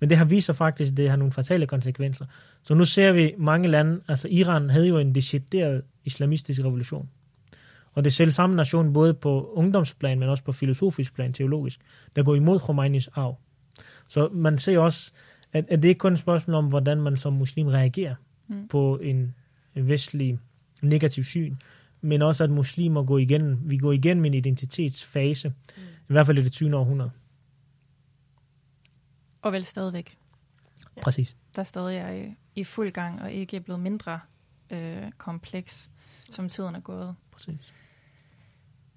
[0.00, 2.26] Men det har vist sig faktisk, at det har nogle fatale konsekvenser.
[2.62, 7.08] Så nu ser vi mange lande, altså Iran havde jo en decideret islamistisk revolution.
[7.92, 11.80] Og det er selv samme nation, både på ungdomsplan, men også på filosofisk plan, teologisk,
[12.16, 13.38] der går imod Khomeinis arv.
[14.14, 15.12] Så man ser også,
[15.52, 18.14] at, at det ikke kun er et spørgsmål om, hvordan man som muslim reagerer
[18.46, 18.68] Mm.
[18.68, 19.34] på en
[19.74, 20.38] vestlig
[20.82, 21.56] negativ syn,
[22.00, 25.82] men også at muslimer går igennem, vi går igennem en identitetsfase, mm.
[25.82, 26.76] i hvert fald i det 20.
[26.76, 27.10] århundrede.
[29.42, 30.18] Og vel stadigvæk.
[30.96, 31.02] Ja.
[31.02, 31.36] Præcis.
[31.56, 34.20] Der stadig er i, i fuld gang, og ikke er blevet mindre
[34.70, 35.90] øh, kompleks,
[36.30, 37.14] som tiden er gået.
[37.30, 37.72] Præcis.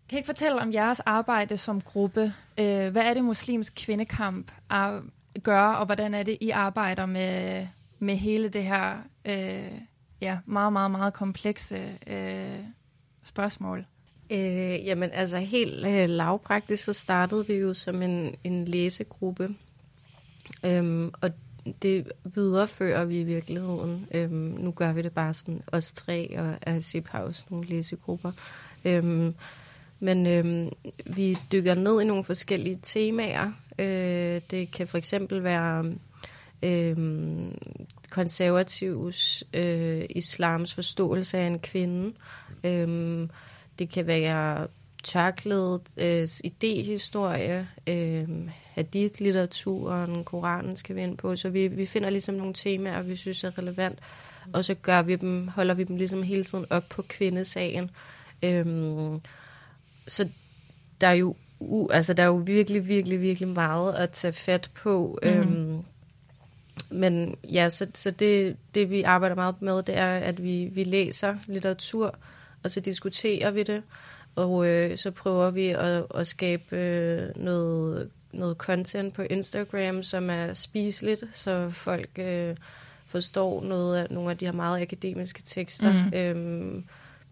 [0.09, 2.33] Kan I ikke fortælle om jeres arbejde som gruppe?
[2.57, 4.51] Øh, hvad er det, muslimsk kvindekamp
[5.43, 7.67] gør, og hvordan er det, I arbejder med,
[7.99, 9.71] med hele det her øh,
[10.21, 12.59] ja, meget, meget, meget komplekse øh,
[13.23, 13.85] spørgsmål?
[14.29, 19.55] Øh, jamen altså helt øh, lavpraktisk, så startede vi jo som en, en læsegruppe.
[20.65, 21.31] Øhm, og
[21.81, 24.07] det viderefører vi i virkeligheden.
[24.11, 28.31] Øhm, nu gør vi det bare sådan, os tre og Sip har også nogle læsegrupper.
[28.85, 29.35] Øhm,
[29.99, 30.71] men øhm,
[31.05, 33.51] vi dykker ned i nogle forskellige temaer.
[33.79, 35.85] Øh, det kan for eksempel være
[36.63, 36.97] øh,
[38.09, 42.13] konservativs øh, islams forståelse af en kvinde.
[42.63, 43.27] Øh,
[43.79, 44.67] det kan være
[45.03, 48.29] tørklædets øh, idehistorie, øh,
[48.77, 51.35] hadith-litteraturen, Koranen skal vi ind på.
[51.35, 53.99] Så vi, vi finder ligesom nogle temaer, vi synes er relevant,
[54.53, 57.91] og så gør vi dem, holder vi dem ligesom hele tiden op på kvindesagen.
[58.43, 59.21] Øhm,
[60.07, 60.29] så
[61.01, 64.69] der er jo u, altså der er jo virkelig, virkelig, virkelig meget at tage fat
[64.75, 65.19] på.
[65.23, 65.39] Mm-hmm.
[65.39, 65.83] Øhm,
[66.89, 70.83] men ja, så, så det, det vi arbejder meget med, det er, at vi, vi
[70.83, 72.15] læser litteratur,
[72.63, 73.83] og så diskuterer vi det,
[74.35, 80.29] og øh, så prøver vi at, at skabe øh, noget, noget content på Instagram, som
[80.29, 82.55] er spiseligt, så folk øh,
[83.05, 86.17] forstår noget af nogle af de her meget akademiske tekster mm.
[86.17, 86.83] øh,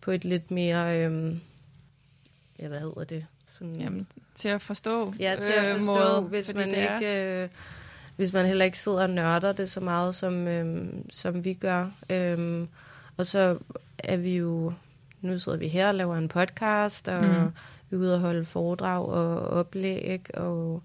[0.02, 1.36] på et lidt mere, øh,
[2.60, 3.26] ja, hvad hedder det?
[3.48, 5.14] Sådan, Jamen, til at forstå.
[5.20, 7.42] Ja, til at forstå, øh, måde, hvis man ikke...
[7.44, 7.50] Øh,
[8.16, 11.92] hvis man heller ikke sidder og nørder det så meget, som, øh, som vi gør.
[12.10, 12.68] Øh,
[13.18, 13.58] og så
[13.98, 14.74] er vi jo
[15.26, 17.52] nu sidder vi her og laver en podcast, og mm.
[17.90, 20.84] vi er ude og holde foredrag og oplæg, og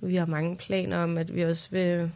[0.00, 2.10] vi har mange planer om, at vi også vil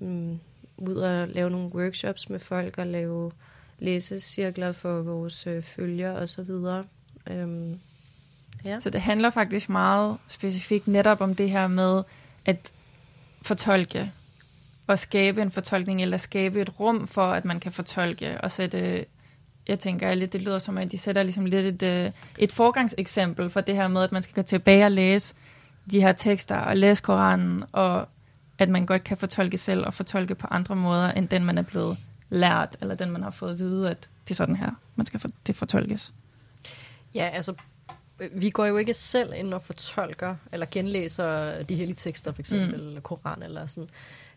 [0.00, 0.40] um,
[0.76, 3.32] ud og lave nogle workshops med folk, og lave
[3.78, 6.84] læsecirkler for vores øh, følger og så videre.
[7.30, 7.80] Um,
[8.64, 8.80] ja.
[8.80, 12.02] Så det handler faktisk meget specifikt netop om det her med
[12.44, 12.72] at
[13.42, 14.12] fortolke
[14.86, 19.04] og skabe en fortolkning, eller skabe et rum for, at man kan fortolke og sætte
[19.68, 23.50] jeg tænker lidt, det lyder som, at de sætter ligesom lidt et, øh, et forgangseksempel
[23.50, 25.34] for det her med, at man skal gå tilbage og læse
[25.90, 28.08] de her tekster og læse Koranen, og
[28.58, 31.62] at man godt kan fortolke selv og fortolke på andre måder, end den man er
[31.62, 31.98] blevet
[32.30, 35.20] lært, eller den man har fået at vide, at det er sådan her, man skal
[35.20, 36.14] for, det fortolkes.
[37.14, 37.54] Ja, altså
[38.32, 42.80] vi går jo ikke selv ind og fortolker eller genlæser de hellige tekster, for eksempel,
[42.80, 42.86] mm.
[42.86, 43.88] eller Koran eller sådan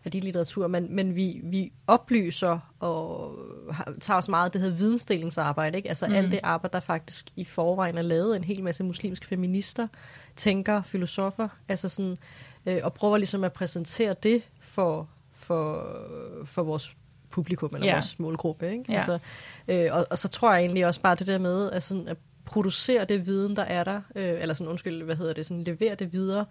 [0.04, 3.34] af de litteratur, men, men vi, vi oplyser og
[3.70, 5.88] har, tager os meget af det her vidensdelingsarbejde, ikke?
[5.88, 6.14] altså mm.
[6.14, 9.88] alt det arbejde, der faktisk i forvejen er lavet en hel masse muslimske feminister,
[10.36, 12.16] tænker, filosofer, altså sådan,
[12.66, 15.96] øh, og prøver ligesom at præsentere det for, for,
[16.44, 16.96] for vores
[17.30, 17.96] publikum, eller yeah.
[17.96, 18.72] vores målgruppe.
[18.72, 18.84] Ikke?
[18.90, 18.94] Yeah.
[18.94, 19.18] Altså,
[19.68, 22.16] øh, og, og så tror jeg egentlig også bare det der med, at, sådan, at
[22.46, 25.94] producere det viden, der er der, øh, eller sådan, undskyld, hvad hedder det, sådan levere
[25.94, 26.44] det videre,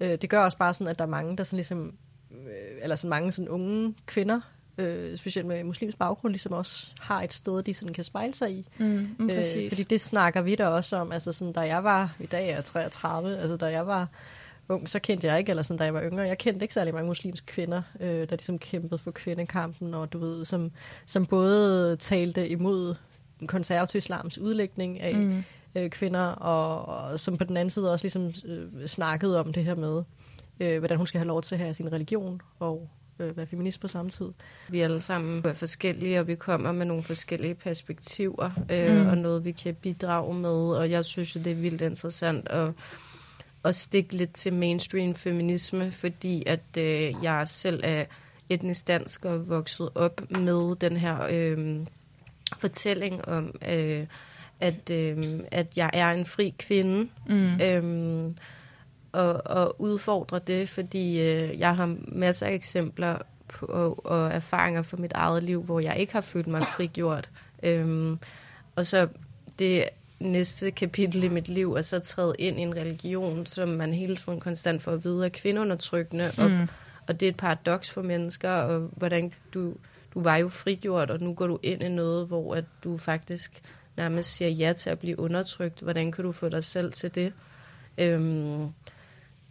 [0.00, 1.94] øh, det gør også bare sådan, at der er mange, der sådan ligesom
[2.30, 4.40] øh, eller sådan mange sådan unge kvinder,
[4.78, 8.52] øh, specielt med muslims baggrund, ligesom også har et sted, de sådan kan spejle sig
[8.52, 8.68] i.
[8.78, 11.12] Mm, mm, øh, fordi det snakker vi da også om.
[11.12, 14.08] Altså sådan, da jeg var, i dag er jeg 33, altså da jeg var
[14.68, 16.94] ung, så kendte jeg ikke, eller sådan, da jeg var yngre, jeg kendte ikke særlig
[16.94, 20.70] mange muslimske kvinder, øh, der ligesom kæmpede for kvindekampen, og du ved, som,
[21.06, 22.94] som både talte imod
[23.42, 25.44] den konservative islams udlægning af mm.
[25.74, 29.64] øh, kvinder, og, og som på den anden side også ligesom øh, snakkede om det
[29.64, 30.02] her med,
[30.60, 33.80] øh, hvordan hun skal have lov til at have sin religion og øh, være feminist
[33.80, 34.28] på samme tid.
[34.68, 39.08] Vi er alle sammen er forskellige, og vi kommer med nogle forskellige perspektiver, øh, mm.
[39.08, 42.72] og noget, vi kan bidrage med, og jeg synes det er vildt interessant at,
[43.64, 48.04] at stikke lidt til mainstream feminisme, fordi at øh, jeg selv er
[48.48, 51.86] etnisk dansk og vokset op med den her øh,
[52.58, 54.06] fortælling om, øh,
[54.60, 57.08] at, øh, at jeg er en fri kvinde.
[57.28, 57.60] Mm.
[57.60, 58.34] Øh,
[59.14, 64.82] at, at udfordre det, fordi øh, jeg har masser af eksempler på, og, og erfaringer
[64.82, 67.30] fra mit eget liv, hvor jeg ikke har følt mig frigjort.
[67.62, 68.18] Øhm,
[68.76, 69.08] og så
[69.58, 69.84] det
[70.20, 74.16] næste kapitel i mit liv er så træde ind i en religion, som man hele
[74.16, 76.44] tiden konstant får at vide er kvindundertrykkende, mm.
[76.44, 76.68] og,
[77.06, 79.74] og det er et paradoks for mennesker, og hvordan du,
[80.14, 83.62] du var jo frigjort, og nu går du ind i noget, hvor at du faktisk
[83.96, 85.80] nærmest siger ja til at blive undertrykt.
[85.80, 87.32] Hvordan kan du få dig selv til det?
[87.98, 88.68] Øhm,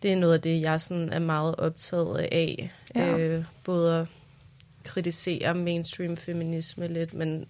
[0.01, 2.71] det er noget af det, jeg sådan er meget optaget af.
[2.95, 3.17] Ja.
[3.17, 4.07] Øh, både at
[4.83, 7.45] kritisere mainstream feminisme lidt, men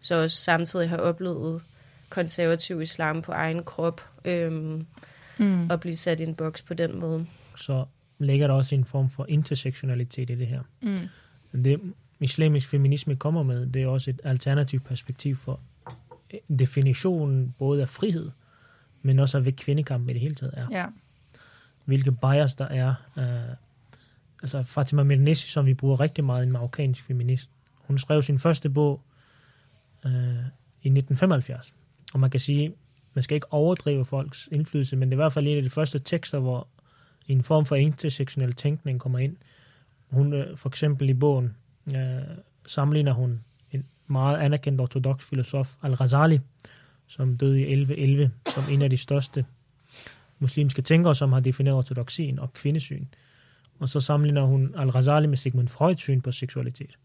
[0.00, 1.62] så også samtidig har oplevet
[2.08, 4.86] konservativ islam på egen krop, øhm,
[5.38, 5.70] mm.
[5.70, 7.26] og blive sat i en boks på den måde.
[7.56, 7.84] Så
[8.18, 10.60] ligger der også en form for intersektionalitet i det her.
[10.82, 11.08] Mm.
[11.64, 11.80] Det
[12.20, 15.60] islamisk feminisme kommer med, det er også et alternativt perspektiv for
[16.58, 18.30] definitionen både af frihed,
[19.02, 20.66] men også af hvad kvindekamp i det hele taget er.
[20.70, 20.86] Ja
[21.86, 22.94] hvilke bias der er.
[23.16, 23.56] Uh,
[24.42, 28.70] altså Fatima Mernissi, som vi bruger rigtig meget, en marokkansk feminist, hun skrev sin første
[28.70, 29.00] bog
[30.04, 30.10] uh,
[30.82, 31.74] i 1975.
[32.12, 32.74] Og man kan sige,
[33.14, 35.70] man skal ikke overdrive folks indflydelse, men det er i hvert fald en af de
[35.70, 36.68] første tekster, hvor
[37.28, 39.36] en form for intersektionel tænkning kommer ind.
[40.10, 41.94] Hun uh, for eksempel i bogen uh,
[42.66, 43.40] sammenligner hun
[43.72, 46.40] en meget anerkendt ortodox filosof, Al-Ghazali,
[47.06, 49.44] som døde i 1111, som en af de største
[50.38, 53.04] muslimske tænkere, som har defineret ortodoxien og kvindesyn.
[53.78, 56.98] Og så sammenligner hun Al-Ghazali med Sigmund Freuds syn på seksualitet.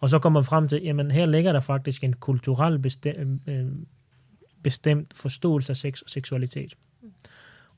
[0.00, 3.66] Og så kommer man frem til, jamen her ligger der faktisk en kulturel bestemt, øh,
[4.62, 6.76] bestemt forståelse af sex og seksualitet.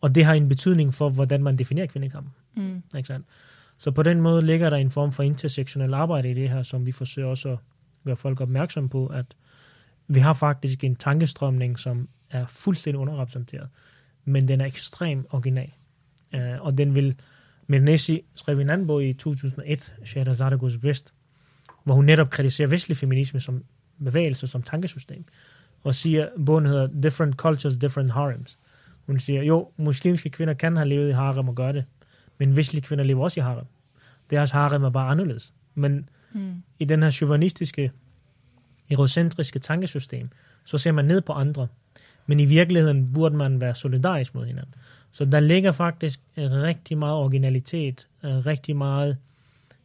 [0.00, 2.26] Og det har en betydning for, hvordan man definerer kvindekamp.
[2.56, 2.82] Mm.
[2.96, 3.26] Ikke sandt?
[3.82, 6.86] Så på den måde ligger der en form for intersektionel arbejde i det her, som
[6.86, 7.58] vi forsøger også at
[8.04, 9.26] gøre folk opmærksom på, at
[10.08, 13.68] vi har faktisk en tankestrømning, som er fuldstændig underrepræsenteret
[14.24, 15.70] men den er ekstrem original.
[16.34, 17.16] Uh, og den vil
[17.66, 21.14] Mirnesi skrev en anden bog i 2001, Shahrazad Goes West,
[21.84, 23.64] hvor hun netop kritiserer vestlig feminisme som
[24.04, 25.24] bevægelse, som tankesystem,
[25.84, 28.58] og siger, bogen hedder Different Cultures, Different Harems.
[29.06, 31.84] Hun siger, jo, muslimske kvinder kan have levet i harem og gøre det,
[32.46, 33.64] men vestlige kvinder lever også i harem.
[34.30, 35.52] Deres harem er bare anderledes.
[35.74, 36.62] Men mm.
[36.78, 37.92] i den her chauvinistiske,
[38.90, 40.30] erocentriske tankesystem,
[40.64, 41.68] så ser man ned på andre.
[42.26, 44.74] Men i virkeligheden burde man være solidarisk mod hinanden.
[45.12, 49.16] Så der ligger faktisk rigtig meget originalitet, rigtig meget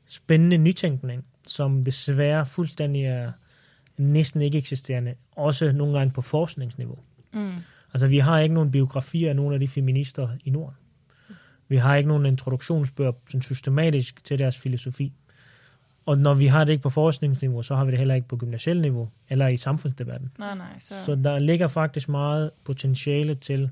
[0.08, 3.32] spændende nytænkning, som desværre fuldstændig er
[3.98, 6.98] næsten ikke eksisterende, også nogle gange på forskningsniveau.
[7.34, 7.54] Mm.
[7.94, 10.76] Altså, vi har ikke nogen biografier af nogle af de feminister i Norden.
[11.70, 15.14] Vi har ikke nogen introduktionsbøger sådan systematisk til deres filosofi.
[16.06, 18.38] Og når vi har det ikke på forskningsniveau, så har vi det heller ikke på
[18.38, 20.32] gymnasiel niveau, eller i samfundsdebatten.
[20.40, 20.96] Nej, nej, så...
[21.06, 23.70] så der ligger faktisk meget potentiale til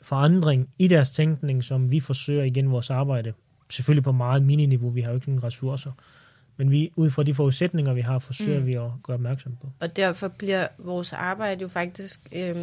[0.00, 3.32] forandring i deres tænkning, som vi forsøger igen vores arbejde.
[3.70, 5.92] Selvfølgelig på meget mininiveau, vi har jo ikke nogen ressourcer.
[6.56, 8.66] Men vi, ud fra de forudsætninger, vi har, forsøger mm.
[8.66, 9.70] vi at gøre opmærksom på.
[9.80, 12.56] Og derfor bliver vores arbejde jo faktisk øh,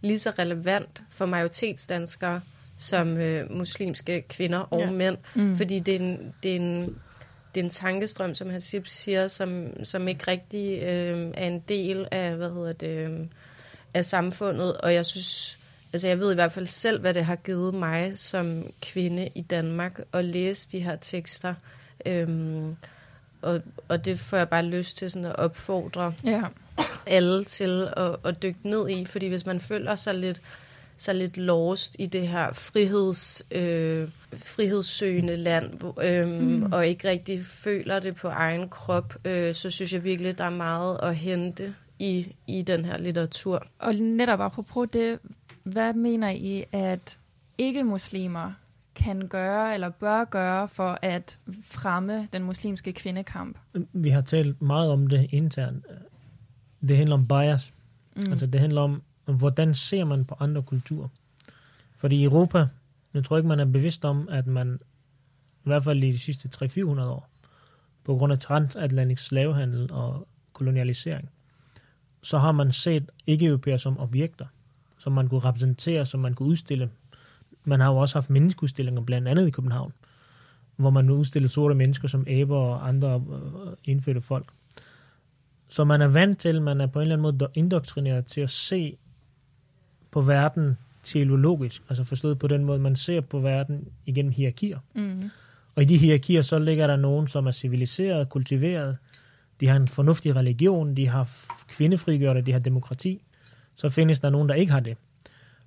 [0.00, 2.40] lige så relevant for majoritetsdanskere
[2.78, 4.90] som øh, muslimske kvinder og ja.
[4.90, 5.16] mænd.
[5.34, 5.56] Mm.
[5.56, 6.98] Fordi det er, en, det, er en,
[7.54, 12.08] det er en tankestrøm, som Hasib siger, som, som ikke rigtig øh, er en del
[12.10, 13.20] af, hvad hedder det, øh,
[13.94, 14.76] af samfundet.
[14.76, 15.58] Og jeg synes,
[15.92, 19.40] altså jeg ved i hvert fald selv, hvad det har givet mig som kvinde i
[19.40, 21.54] Danmark at læse de her tekster.
[22.06, 22.28] Øh,
[23.42, 26.42] og, og det får jeg bare lyst til sådan at opfordre ja.
[27.06, 30.40] alle til at, at dykke ned i, fordi hvis man føler sig lidt
[31.02, 36.72] sig lidt lost i det her friheds, øh, frihedssøgende land, øh, mm.
[36.72, 40.50] og ikke rigtig føler det på egen krop, øh, så synes jeg virkelig, der er
[40.50, 43.66] meget at hente i, i den her litteratur.
[43.78, 45.18] Og netop apropos det,
[45.62, 47.18] hvad mener I, at
[47.58, 48.52] ikke-muslimer
[48.94, 53.58] kan gøre eller bør gøre for at fremme den muslimske kvindekamp?
[53.92, 55.86] Vi har talt meget om det internt.
[56.88, 57.72] Det handler om bias.
[58.16, 58.32] Mm.
[58.32, 61.08] Altså det handler om, hvordan ser man på andre kulturer.
[61.96, 62.66] Fordi i Europa,
[63.14, 64.80] jeg tror ikke, man er bevidst om, at man
[65.64, 67.28] i hvert fald i de sidste 300-400 år,
[68.04, 71.30] på grund af transatlantisk slavehandel og kolonialisering,
[72.22, 74.46] så har man set ikke-europæer som objekter,
[74.98, 76.90] som man kunne repræsentere, som man kunne udstille
[77.64, 79.92] man har jo også haft menneskeudstillinger, blandt andet i København,
[80.76, 84.46] hvor man nu udstillede sorte mennesker som æber og andre øh, øh, indfødte folk.
[85.68, 88.50] Så man er vant til, man er på en eller anden måde indoktrineret til at
[88.50, 88.96] se
[90.12, 94.78] på verden teologisk, altså forstået på den måde, man ser på verden igennem hierarkier.
[94.94, 95.30] Mm.
[95.74, 98.96] Og i de hierarkier, så ligger der nogen, som er civiliseret, kultiveret,
[99.60, 101.30] de har en fornuftig religion, de har
[101.68, 103.22] kvindefrigjorte, de har demokrati.
[103.74, 104.96] Så findes der nogen, der ikke har det.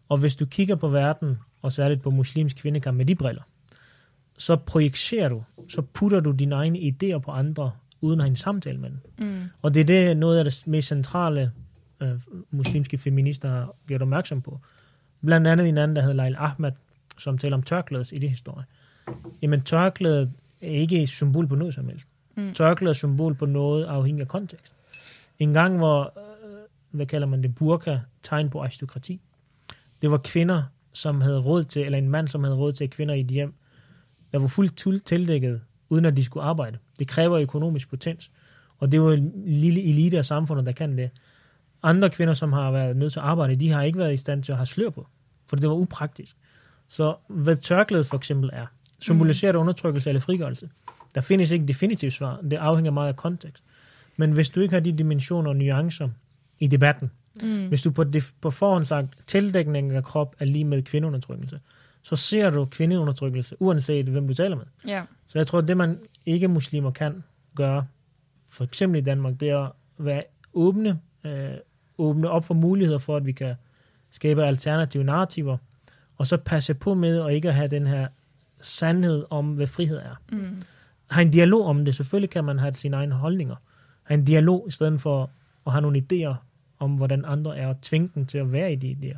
[0.09, 3.41] Og hvis du kigger på verden og særligt på muslimsk kvindekamp med de briller,
[4.37, 8.35] så projicerer du, så putter du dine egne idéer på andre, uden at have en
[8.35, 8.99] samtale med dem.
[9.19, 9.43] Mm.
[9.61, 11.51] Og det er det, noget af det mest centrale
[12.01, 12.19] øh,
[12.51, 14.59] muslimske feminister har gjort opmærksom på.
[15.25, 16.71] Blandt andet en anden, der hedder Lail Ahmed,
[17.17, 18.65] som taler om det historie.
[19.41, 20.31] Jamen tørklædet
[20.61, 22.07] er ikke et symbol på noget som helst.
[22.37, 22.53] Mm.
[22.53, 24.73] Tørklædet er symbol på noget afhængig af kontekst.
[25.39, 26.57] En gang, hvor, øh,
[26.91, 29.21] hvad kalder man det, burka, tegn på aristokrati.
[30.01, 33.13] Det var kvinder, som havde råd til, eller en mand, som havde råd til kvinder
[33.13, 33.53] i et hjem,
[34.31, 36.77] der var fuldt tildækket, uden at de skulle arbejde.
[36.99, 38.31] Det kræver økonomisk potens.
[38.77, 41.09] Og det var en lille elite af samfundet, der kan det.
[41.85, 44.43] Andre kvinder, som har været nødt til at arbejde, de har ikke været i stand
[44.43, 45.07] til at have slør på,
[45.49, 46.35] for det var upraktisk.
[46.87, 48.65] Så hvad tørklædet for eksempel er,
[48.99, 50.69] symboliserer det undertrykkelse eller frigørelse.
[51.15, 52.39] Der findes ikke definitivt svar.
[52.41, 53.63] Det afhænger meget af kontekst.
[54.17, 56.09] Men hvis du ikke har de dimensioner og nuancer
[56.59, 57.11] i debatten,
[57.43, 57.67] Mm.
[57.67, 61.59] Hvis du på, det, på forhånd sagt, tildækning af krop er lige med kvindeundertrykkelse,
[62.01, 64.65] så ser du kvindeundertrykkelse, uanset hvem du taler med.
[64.89, 65.05] Yeah.
[65.27, 67.23] Så jeg tror, at det man ikke muslimer kan
[67.55, 67.87] gøre,
[68.49, 71.49] for eksempel i Danmark, det er at være åbne, øh,
[71.97, 73.55] åbne op for muligheder for, at vi kan
[74.11, 75.57] skabe alternative narrativer,
[76.17, 78.07] og så passe på med at ikke at have den her
[78.61, 80.15] sandhed om, hvad frihed er.
[80.31, 80.61] Mm.
[81.07, 81.95] Ha' en dialog om det.
[81.95, 83.55] Selvfølgelig kan man have sine egne holdninger.
[84.03, 85.29] Ha' en dialog i stedet for
[85.67, 86.35] at have nogle idéer
[86.79, 89.15] om, hvordan andre er, og tvinge dem til at være i de der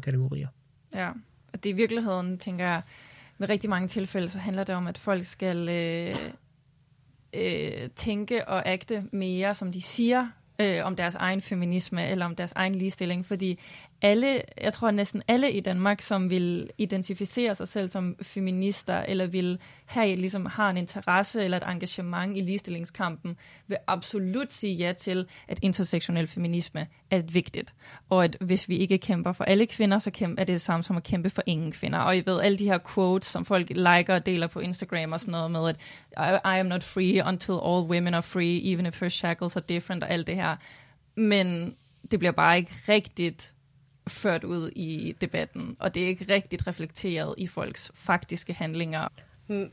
[0.00, 0.48] kategorier.
[0.94, 1.10] Ja,
[1.52, 2.82] og det i virkeligheden, tænker jeg,
[3.38, 6.16] med rigtig mange tilfælde, så handler det om, at folk skal øh,
[7.32, 10.28] øh, tænke og agte mere, som de siger,
[10.60, 13.58] øh, om deres egen feminisme, eller om deres egen ligestilling, fordi
[14.02, 19.26] alle, jeg tror næsten alle i Danmark, som vil identificere sig selv som feminister, eller
[19.26, 23.36] vil have, ligesom har en interesse eller et engagement i ligestillingskampen,
[23.66, 27.74] vil absolut sige ja til, at intersektionel feminisme er et vigtigt.
[28.08, 30.96] Og at hvis vi ikke kæmper for alle kvinder, så er det det samme som
[30.96, 31.98] at kæmpe for ingen kvinder.
[31.98, 35.20] Og I ved, alle de her quotes, som folk liker og deler på Instagram og
[35.20, 35.74] sådan noget med,
[36.16, 39.64] at I am not free until all women are free, even if her shackles are
[39.68, 40.56] different og alt det her.
[41.16, 41.76] Men
[42.10, 43.52] det bliver bare ikke rigtigt
[44.10, 49.08] ført ud i debatten, og det er ikke rigtigt reflekteret i folks faktiske handlinger.
[49.48, 49.70] Mm,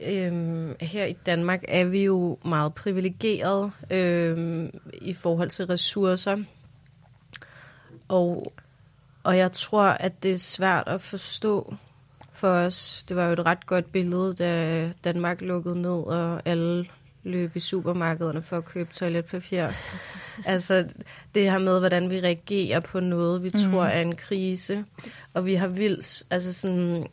[0.00, 6.38] øhm, her i Danmark er vi jo meget privilegeret øhm, i forhold til ressourcer,
[8.08, 8.52] og,
[9.22, 11.74] og jeg tror, at det er svært at forstå
[12.32, 13.04] for os.
[13.08, 16.86] Det var jo et ret godt billede, da Danmark lukkede ned, og alle
[17.24, 19.68] løb i supermarkederne for at købe toiletpapir.
[20.46, 20.88] altså
[21.34, 23.60] det her med, hvordan vi reagerer på noget, vi mm.
[23.60, 24.84] tror er en krise.
[25.34, 27.06] Og vi har vildt, altså sådan,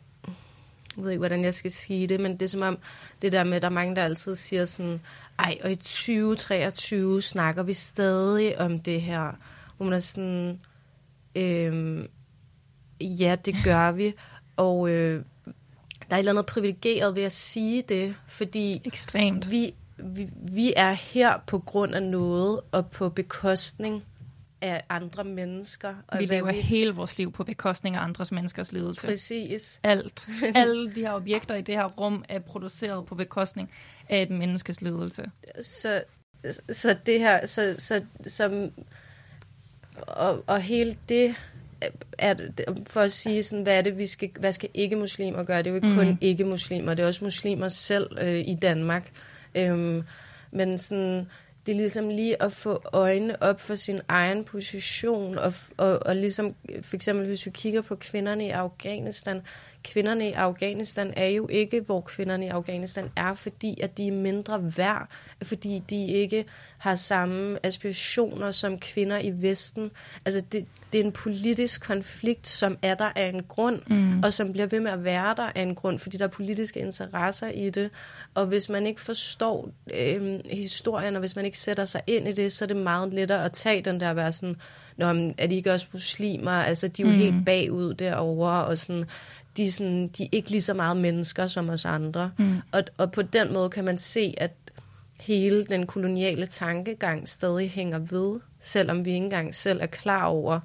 [0.96, 2.78] jeg ved ikke, hvordan jeg skal sige det, men det er som om,
[3.22, 5.00] det der med, at der er mange, der altid siger sådan,
[5.38, 9.32] ej, og i 2023 snakker vi stadig om det her.
[9.76, 10.60] Hvor man er sådan,
[11.36, 12.06] øhm,
[13.00, 14.14] ja, det gør vi.
[14.56, 15.24] Og øh,
[16.12, 19.50] der er et eller andet privilegeret ved at sige det, fordi Ekstremt.
[19.50, 24.04] Vi, vi, vi er her på grund af noget, og på bekostning
[24.60, 25.94] af andre mennesker.
[26.08, 26.60] Og vi lever vi...
[26.60, 29.06] hele vores liv på bekostning af andres menneskers lidelse.
[29.06, 29.80] Præcis.
[29.82, 30.28] Alt.
[30.54, 33.70] Alle de her objekter i det her rum er produceret på bekostning
[34.08, 35.30] af et menneskes lidelse.
[35.62, 36.02] Så,
[36.72, 38.70] så det her, så, så, så
[39.96, 41.34] og, og hele det
[42.18, 42.34] er,
[42.86, 45.58] for at sige sådan, hvad er det, vi skal, hvad skal ikke-muslimer gøre?
[45.58, 45.94] Det er jo ikke mm.
[45.94, 49.10] kun ikke-muslimer, det er også muslimer selv øh, i Danmark.
[49.54, 50.02] Øhm,
[50.50, 51.28] men sådan,
[51.66, 56.16] det er ligesom lige at få øjnene op for sin egen position, og, og, og
[56.16, 59.42] ligesom øh, for eksempel hvis vi kigger på kvinderne i Afghanistan,
[59.84, 64.12] kvinderne i Afghanistan er jo ikke, hvor kvinderne i Afghanistan er, fordi at de er
[64.12, 65.08] mindre værd,
[65.42, 66.44] fordi de ikke
[66.78, 69.90] har samme aspirationer som kvinder i Vesten.
[70.24, 74.22] Altså det, det er en politisk konflikt, som er der af en grund, mm.
[74.22, 76.80] og som bliver ved med at være der af en grund, fordi der er politiske
[76.80, 77.90] interesser i det.
[78.34, 82.32] Og hvis man ikke forstår øh, historien, og hvis man ikke sætter sig ind i
[82.32, 84.56] det, så er det meget lettere at tage den der at være sådan,
[84.96, 85.06] Nå,
[85.38, 86.50] er de ikke også muslimer?
[86.50, 87.18] Altså, de er jo mm.
[87.18, 89.04] helt bagud derovre, og sådan,
[89.56, 92.30] de, sådan, de er ikke lige så meget mennesker som os andre.
[92.38, 92.56] Mm.
[92.72, 94.52] Og, og på den måde kan man se, at
[95.20, 100.60] hele den koloniale tankegang stadig hænger ved, selvom vi ikke engang selv er klar over,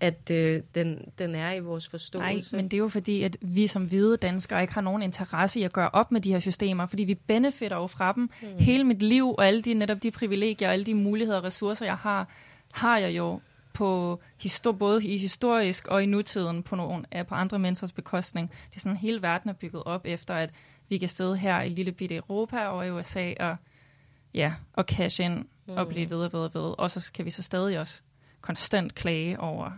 [0.00, 2.56] at øh, den, den er i vores forståelse.
[2.56, 5.60] Nej, men det er jo fordi, at vi som hvide danskere ikke har nogen interesse
[5.60, 8.30] i at gøre op med de her systemer, fordi vi benefitter jo fra dem.
[8.42, 8.48] Mm.
[8.58, 11.86] Hele mit liv og alle de, netop de privilegier og alle de muligheder og ressourcer,
[11.86, 12.28] jeg har,
[12.72, 13.40] har jeg jo
[13.72, 18.50] på histor- både i historisk og i nutiden på, nogle, på andre menneskers bekostning.
[18.70, 20.50] Det er sådan, hele verden er bygget op efter, at
[20.88, 23.56] vi kan sidde her i lille bitte Europa og i USA og,
[24.34, 25.76] ja, og cash ind mm.
[25.76, 26.74] og blive ved og ved og ved.
[26.78, 28.02] Og så kan vi så stadig også
[28.40, 29.70] konstant klage over,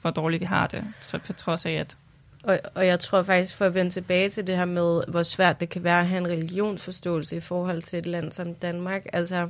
[0.00, 1.96] hvor dårligt vi har det, så på trods af, at
[2.44, 5.60] og, og jeg tror faktisk, for at vende tilbage til det her med, hvor svært
[5.60, 9.06] det kan være at have en religionsforståelse i forhold til et land som Danmark.
[9.12, 9.48] Altså,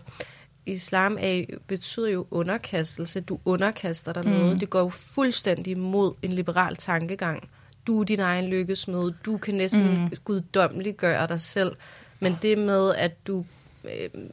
[0.66, 3.20] islam er, betyder jo underkastelse.
[3.20, 4.30] Du underkaster dig mm.
[4.30, 4.60] noget.
[4.60, 7.48] Det går jo fuldstændig imod en liberal tankegang.
[7.86, 9.12] Du er din egen lykkesmed.
[9.24, 10.10] Du kan næsten mm.
[10.24, 11.76] guddommeligt gøre dig selv.
[12.20, 13.44] Men det med, at du...
[13.84, 14.24] Øh,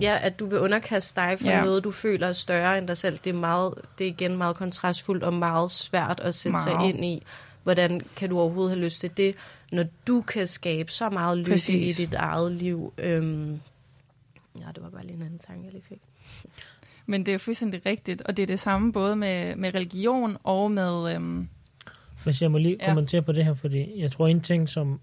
[0.00, 1.64] ja, at du vil underkaste dig for yeah.
[1.64, 4.56] noget, du føler er større end dig selv, det er, meget, det er igen meget
[4.56, 6.64] kontrastfuldt og meget svært at sætte meget.
[6.80, 7.22] sig ind i.
[7.62, 9.34] Hvordan kan du overhovedet have lyst til det,
[9.72, 11.98] når du kan skabe så meget lykke Præcis.
[11.98, 12.92] i dit eget liv?
[12.98, 13.60] Øhm,
[14.60, 16.00] Ja, det var bare lige en anden tanke, jeg lige fik.
[17.06, 20.70] Men det er fuldstændig rigtigt, og det er det samme både med, med religion og
[20.70, 21.14] med...
[21.14, 21.48] Øhm,
[22.24, 22.86] Hvis jeg må lige ja.
[22.86, 25.00] kommentere på det her, fordi jeg tror en ting, som,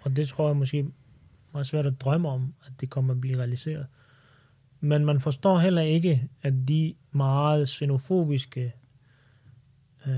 [0.00, 0.86] og det tror jeg måske
[1.52, 3.86] meget svært at drømme om, at det kommer at blive realiseret,
[4.80, 8.72] men man forstår heller ikke, at de meget xenofobiske,
[10.06, 10.12] øh,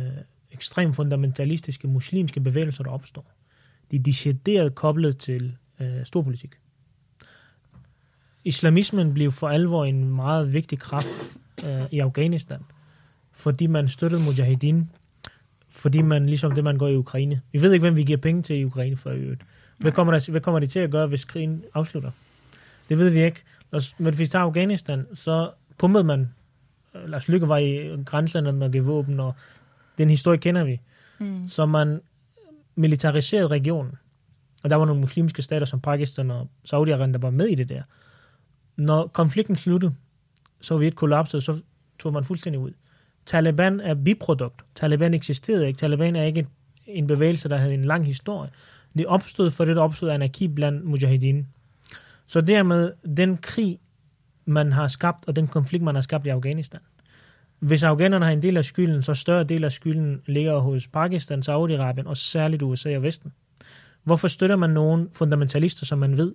[0.50, 3.32] ekstremt fundamentalistiske muslimske bevægelser, der opstår,
[3.90, 6.59] de er decideret koblet til øh, storpolitik
[8.44, 11.08] islamismen blev for alvor en meget vigtig kraft
[11.64, 12.60] øh, i Afghanistan,
[13.32, 14.90] fordi man støttede mujahideen,
[15.68, 17.40] fordi man, ligesom det, man går i Ukraine.
[17.52, 19.42] Vi ved ikke, hvem vi giver penge til i Ukraine for øvrigt.
[19.78, 22.10] Hvad kommer, der, hvad kommer de til at gøre, hvis krigen afslutter?
[22.88, 23.42] Det ved vi ikke.
[23.70, 26.28] Men hvis vi tager Afghanistan, så pumpede man,
[27.06, 29.34] Lars Lykke var i grænselandet og gav våben, og
[29.98, 30.80] den historie kender vi.
[31.18, 31.48] Mm.
[31.48, 32.00] Så man
[32.74, 33.92] militariserede regionen.
[34.62, 37.68] Og der var nogle muslimske stater som Pakistan og Saudi-Arabien, der var med i det
[37.68, 37.82] der.
[38.80, 39.94] Når konflikten sluttede,
[40.60, 41.60] så vi et kollapset, så
[41.98, 42.70] tog man fuldstændig ud.
[43.26, 44.64] Taliban er biprodukt.
[44.74, 45.78] Taliban eksisterede ikke.
[45.78, 46.46] Taliban er ikke
[46.86, 48.50] en bevægelse, der havde en lang historie.
[48.98, 51.46] Det opstod for det, der opstod anarki blandt mujahideen.
[52.26, 53.78] Så dermed, den krig,
[54.44, 56.80] man har skabt, og den konflikt, man har skabt i Afghanistan,
[57.58, 61.42] hvis afghanerne har en del af skylden, så større del af skylden ligger hos Pakistan,
[61.48, 63.32] Saudi-Arabien og særligt USA og Vesten.
[64.02, 66.34] Hvorfor støtter man nogen fundamentalister, som man ved,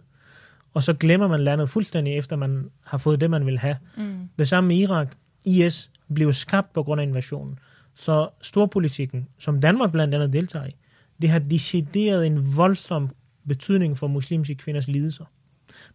[0.76, 3.78] og så glemmer man landet fuldstændig, efter man har fået det, man vil have.
[3.97, 4.30] Mm.
[4.39, 5.15] Det samme med Irak.
[5.45, 7.59] IS blev skabt på grund af invasionen.
[7.95, 10.76] Så storpolitikken, som Danmark blandt andet deltager i,
[11.21, 13.09] det har decideret en voldsom
[13.47, 15.26] betydning for muslimske kvinders lidelser.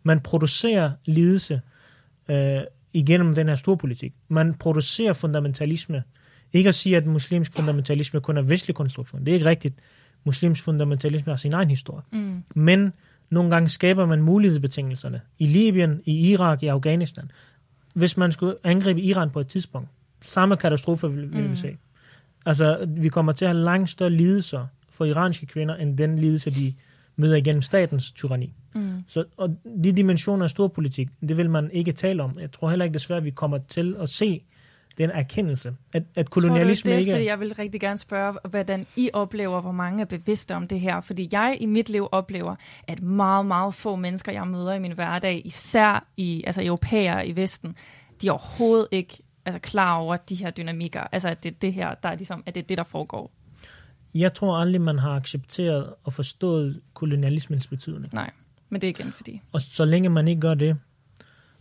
[0.02, 1.60] Man producerer lidelse
[2.28, 2.60] øh,
[2.92, 4.12] igennem den her storpolitik.
[4.28, 6.02] Man producerer fundamentalisme.
[6.52, 9.20] Ikke at sige, at muslimsk fundamentalisme kun er vestlig konstruktion.
[9.20, 9.74] Det er ikke rigtigt.
[10.24, 12.02] Muslimsk fundamentalisme har sin egen historie.
[12.12, 12.42] Mm.
[12.54, 12.92] Men
[13.30, 15.20] nogle gange skaber man mulighedsbetingelserne.
[15.38, 17.30] I Libyen, i Irak, i Afghanistan.
[17.94, 19.88] Hvis man skulle angribe Iran på et tidspunkt,
[20.20, 21.50] samme katastrofe vil, vil mm.
[21.50, 21.76] vi se.
[22.46, 26.50] Altså, vi kommer til at have langt større lidelser for iranske kvinder, end den lidelse,
[26.50, 26.74] de
[27.16, 28.52] møder igennem statens tyranni.
[28.74, 29.04] Mm.
[29.08, 32.38] Så, og de dimensioner af storpolitik, det vil man ikke tale om.
[32.40, 34.42] Jeg tror heller ikke desværre, at vi kommer til at se
[34.98, 37.12] den erkendelse, at, at kolonialisme tror du, det, ikke...
[37.12, 40.80] Fordi jeg vil rigtig gerne spørge, hvordan I oplever, hvor mange er bevidste om det
[40.80, 41.00] her.
[41.00, 42.56] Fordi jeg i mit liv oplever,
[42.88, 47.36] at meget, meget få mennesker, jeg møder i min hverdag, især i, altså europæere i
[47.36, 47.76] Vesten,
[48.22, 51.00] de er overhovedet ikke altså, klar over de her dynamikker.
[51.12, 53.32] Altså, at det, det her, der er ligesom, at det er det, der foregår.
[54.14, 58.14] Jeg tror aldrig, man har accepteret og forstået kolonialismens betydning.
[58.14, 58.30] Nej,
[58.68, 59.40] men det er igen fordi...
[59.52, 60.76] Og så længe man ikke gør det,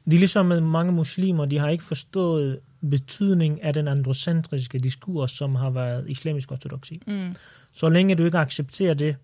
[0.05, 2.59] det er ligesom med mange muslimer, de har ikke forstået
[2.89, 7.01] betydning af den androcentriske diskurs, som har været islamisk ortodoksi.
[7.07, 7.35] Mm.
[7.73, 9.15] Så længe du ikke accepterer det,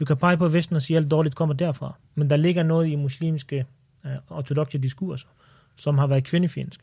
[0.00, 1.94] du kan pege på Vesten og sige, at alt dårligt kommer derfra.
[2.14, 3.66] Men der ligger noget i muslimske
[4.04, 5.28] uh, ortodoxe diskurser,
[5.76, 6.82] som har været kvindefjendske.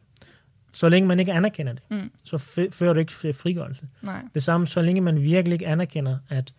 [0.74, 2.12] Så længe man ikke anerkender det, mm.
[2.24, 2.38] så
[2.72, 3.88] fører det ikke frigørelse.
[4.02, 4.22] Nej.
[4.34, 6.54] Det samme, så længe man virkelig ikke anerkender, at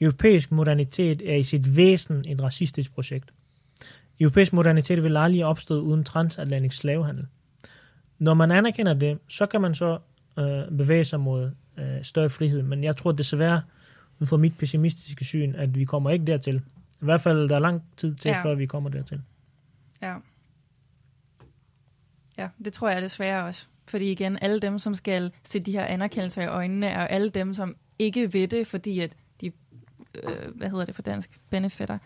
[0.00, 3.30] europæisk modernitet er i sit væsen et racistisk projekt.
[4.20, 7.26] Europæisk modernitet vil aldrig opstå uden transatlantisk slavehandel.
[8.18, 9.98] Når man anerkender det, så kan man så
[10.38, 12.62] øh, bevæge sig mod øh, større frihed.
[12.62, 13.62] Men jeg tror desværre,
[14.20, 16.62] ud fra mit pessimistiske syn, at vi kommer ikke dertil.
[17.00, 18.44] I hvert fald, der er lang tid til, ja.
[18.44, 19.20] før vi kommer dertil.
[20.02, 20.16] Ja.
[22.38, 23.68] Ja, det tror jeg desværre også.
[23.88, 27.54] Fordi igen, alle dem, som skal se de her anerkendelser i øjnene, er alle dem,
[27.54, 29.52] som ikke ved det, fordi at de,
[30.22, 31.98] øh, hvad hedder det på dansk, benefitter.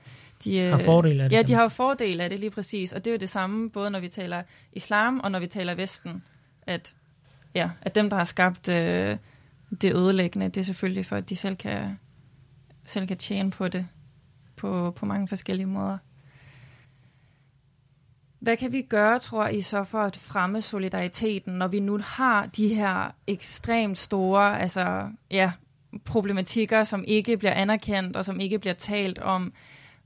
[0.45, 1.37] De, har fordel af det.
[1.37, 2.93] Ja, de har fordel af det lige præcis.
[2.93, 5.75] Og det er jo det samme, både når vi taler islam, og når vi taler
[5.75, 6.23] vesten.
[6.67, 6.95] At,
[7.55, 9.17] ja, at dem, der har skabt øh,
[9.81, 11.99] det ødelæggende, det er selvfølgelig for, at de selv kan,
[12.85, 13.87] selv kan tjene på det
[14.57, 15.99] på, på mange forskellige måder.
[18.39, 22.47] Hvad kan vi gøre, tror I, så for at fremme solidariteten, når vi nu har
[22.47, 25.53] de her ekstremt store altså, ja,
[26.05, 29.53] problematikker, som ikke bliver anerkendt og som ikke bliver talt om?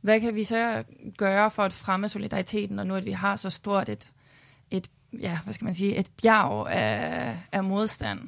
[0.02, 0.84] Hvad kan vi så
[1.16, 4.08] gøre for at fremme solidariteten, når nu at vi har så stort et,
[4.70, 4.90] et,
[5.20, 8.20] ja, hvad skal man sige, et bjerg af, af modstand?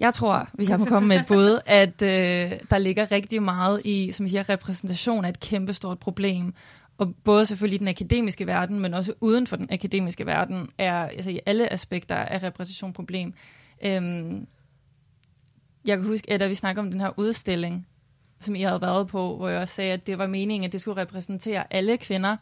[0.00, 4.12] Jeg tror, vi har kommet med et bud, at øh, der ligger rigtig meget i,
[4.12, 6.54] som jeg siger, repræsentation af et kæmpestort problem,
[6.98, 10.94] og både selvfølgelig i den akademiske verden, men også uden for den akademiske verden, er
[10.94, 13.34] altså i alle aspekter af repræsentation problem.
[13.84, 14.46] Øhm,
[15.86, 17.86] jeg kan huske, at da vi snakker om den her udstilling,
[18.44, 20.80] som I havde været på, hvor jeg også sagde, at det var meningen, at det
[20.80, 22.36] skulle repræsentere alle kvinder,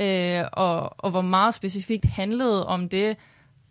[0.00, 3.16] øh, og, og hvor meget specifikt handlede om det,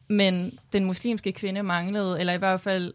[0.08, 2.94] men den muslimske kvinde manglede, eller i hvert fald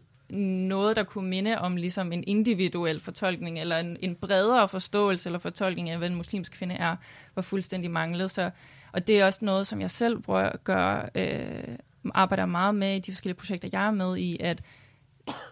[0.67, 5.39] noget, der kunne minde om ligesom en individuel fortolkning, eller en, en bredere forståelse eller
[5.39, 6.95] fortolkning af, hvad en muslimsk kvinde er,
[7.35, 8.31] var fuldstændig manglet.
[8.31, 8.49] Så,
[8.91, 11.77] og det er også noget, som jeg selv bruger, gør, øh,
[12.13, 14.61] arbejder meget med i de forskellige projekter, jeg er med i, at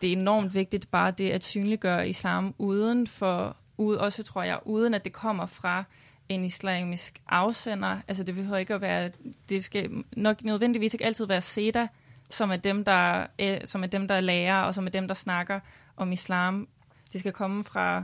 [0.01, 4.59] det er enormt vigtigt bare det at synliggøre islam uden for, ud, også tror jeg,
[4.65, 5.83] uden at det kommer fra
[6.29, 7.97] en islamisk afsender.
[8.07, 9.11] Altså det behøver ikke at være,
[9.49, 11.87] det skal nok nødvendigvis ikke altid være SEDA,
[12.29, 15.15] som er dem, der, eh, som er dem, der lærer, og som er dem, der
[15.15, 15.59] snakker
[15.97, 16.67] om islam.
[17.13, 18.03] Det skal komme fra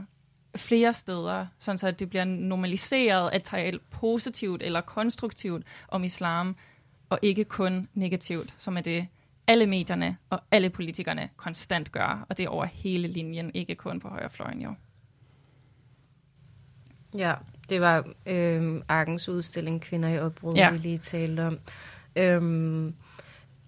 [0.56, 6.56] flere steder, sådan så at det bliver normaliseret at tale positivt eller konstruktivt om islam,
[7.08, 9.08] og ikke kun negativt, som er det,
[9.46, 14.00] alle medierne og alle politikerne konstant gør, og det er over hele linjen, ikke kun
[14.00, 14.74] på højrefløjen jo.
[17.16, 17.34] Ja,
[17.68, 20.70] det var øh, Argens udstilling Kvinder i opbrud, ja.
[20.70, 21.58] vi lige talte om.
[22.16, 22.94] Øhm,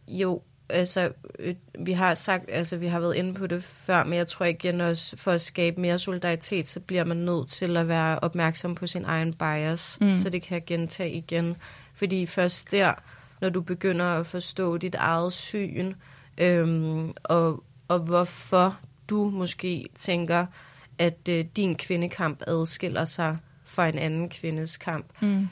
[0.08, 4.12] jo, altså, øh, vi har sagt, altså, vi har været inde på det før, men
[4.12, 7.88] jeg tror igen også, for at skabe mere solidaritet, så bliver man nødt til at
[7.88, 10.16] være opmærksom på sin egen bias, mm.
[10.16, 11.56] så det kan jeg gentage igen.
[11.94, 12.94] Fordi først der,
[13.40, 15.94] når du begynder at forstå dit eget syn,
[16.38, 18.78] øhm, og og hvorfor
[19.08, 20.46] du måske tænker,
[20.98, 25.06] at øh, din kvindekamp adskiller sig fra en anden kvindes kamp.
[25.22, 25.48] Mm.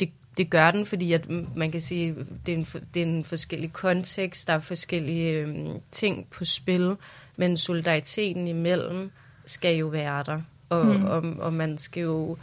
[0.00, 2.14] Det, det gør den, fordi at man kan sige,
[2.46, 6.96] det er en, det er en forskellig kontekst, der er forskellige øh, ting på spil,
[7.36, 9.10] men solidariteten imellem
[9.46, 10.40] skal jo være der.
[10.68, 11.04] Og, mm.
[11.04, 12.38] og, og man skal jo...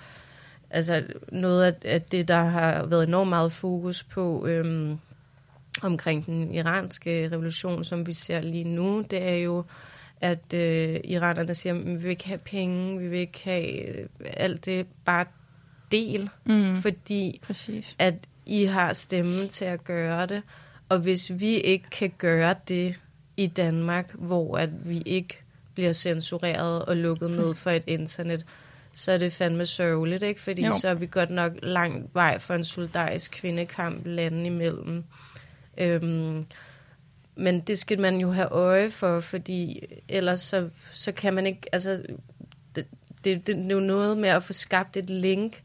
[0.69, 4.97] Altså noget af, det, der har været enormt meget fokus på øhm,
[5.81, 9.63] omkring den iranske revolution, som vi ser lige nu, det er jo,
[10.21, 14.07] at øh, iranerne siger, at vi vil ikke have penge, vi vil ikke have øh,
[14.33, 15.25] alt det, bare
[15.91, 16.75] del, Mm.
[16.75, 17.95] fordi Præcis.
[17.99, 18.13] at
[18.45, 20.41] I har stemmen til at gøre det.
[20.89, 22.95] Og hvis vi ikke kan gøre det
[23.37, 25.37] i Danmark, hvor at vi ikke
[25.73, 28.45] bliver censureret og lukket ned for et internet,
[28.97, 30.41] så er det fandme sørgeligt, ikke?
[30.41, 30.73] Fordi Jo.
[30.73, 35.03] så er vi godt nok langt vej for en solidarisk kvindekamp lande imellem.
[35.77, 36.45] Øhm,
[37.35, 41.61] men det skal man jo have øje for, fordi ellers så, så kan man ikke...
[41.73, 42.03] Altså,
[42.75, 42.85] det,
[43.23, 45.63] det, det er jo noget med at få skabt et link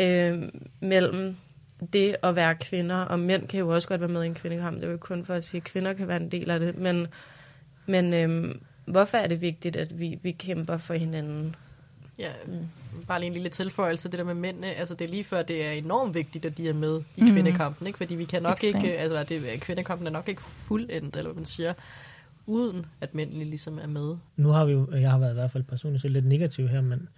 [0.00, 0.42] øh,
[0.80, 1.36] mellem
[1.92, 4.76] det at være kvinder, og mænd kan jo også godt være med i en kvindekamp.
[4.76, 6.60] Det er jo ikke kun for at sige, at kvinder kan være en del af
[6.60, 7.06] det, men,
[7.86, 8.54] men øh,
[8.84, 11.56] hvorfor er det vigtigt, at vi, vi kæmper for hinanden?
[12.18, 12.30] Ja,
[13.06, 15.66] bare lige en lille tilføjelse, det der med mændene, altså det er lige før, det
[15.66, 17.32] er enormt vigtigt, at de er med i Mhm.
[17.32, 17.96] kvindekampen, ikke?
[17.96, 18.84] fordi vi kan nok Ekstremt.
[18.84, 21.72] ikke, altså det, kvindekampen er nok ikke fuldendt, eller hvad man siger,
[22.46, 24.16] uden at mændene ligesom er med.
[24.36, 27.08] Nu har vi jo, jeg har været i hvert fald personligt lidt negativ her, men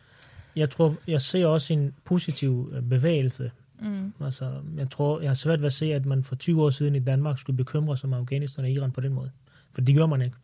[0.57, 3.51] jeg tror, jeg ser også en positiv øh, bevægelse.
[3.83, 4.13] Mm.
[4.25, 6.95] Altså, jeg tror, jeg har svært ved at se, at man for 20 år siden
[6.95, 9.31] i Danmark skulle bekymre sig om Afghanistan og Iran på den måde.
[9.73, 10.37] For det gør man ikke.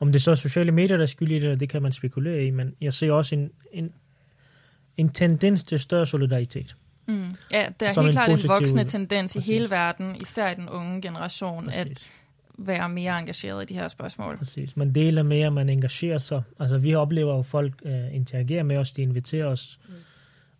[0.00, 2.44] Om det så er sociale medier, der er skyld i det, det kan man spekulere
[2.44, 3.92] i, men jeg ser også en, en,
[4.96, 6.76] en tendens til større solidaritet.
[7.06, 7.30] Mm.
[7.52, 9.48] Ja, der er helt en klart en voksende tendens Præcis.
[9.48, 12.10] i hele verden, især i den unge generation, at Præcis.
[12.58, 14.38] være mere engageret i de her spørgsmål.
[14.38, 14.76] Præcis.
[14.76, 16.42] Man deler mere, man engagerer sig.
[16.60, 19.78] Altså, vi oplever jo, at folk øh, interagerer med os, de inviterer os.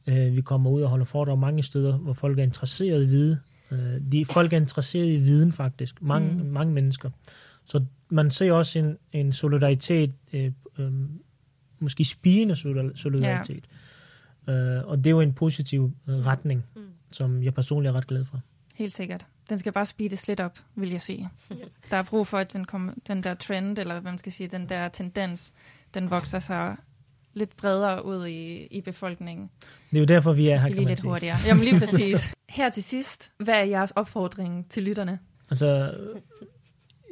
[0.06, 0.12] Mm.
[0.12, 3.40] Øh, vi kommer ud og holder foredrag mange steder, hvor folk er interesseret i vide.
[3.70, 3.78] Øh,
[4.12, 6.02] de, folk er interesseret i viden, faktisk.
[6.02, 6.50] Mange, mm.
[6.50, 7.10] mange mennesker.
[7.66, 10.92] Så man ser også en, en solidaritet, øh, øh,
[11.78, 13.64] måske spirende solidar- solidaritet.
[14.46, 14.52] Ja.
[14.52, 16.82] Øh, og det er jo en positiv øh, retning, Mm.
[17.12, 18.40] som jeg personligt er ret glad for.
[18.74, 19.26] Helt sikkert.
[19.48, 21.28] Den skal bare speedes lidt op, vil jeg sige.
[21.90, 24.48] Der er brug for, at den, kom, den der trend, eller hvad man skal sige,
[24.48, 25.52] den der tendens,
[25.94, 26.76] den vokser sig
[27.34, 29.50] lidt bredere ud i, i befolkningen.
[29.90, 31.10] Det er jo derfor, vi er her, kan lige man lidt sige.
[31.10, 31.36] hurtigere.
[31.46, 32.34] Jamen lige præcis.
[32.48, 35.18] Her til sidst, hvad er jeres opfordring til lytterne?
[35.50, 35.94] Altså,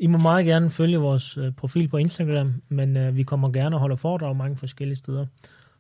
[0.03, 3.77] I må meget gerne følge vores øh, profil på Instagram, men øh, vi kommer gerne
[3.77, 5.27] og holder foredrag mange forskellige steder.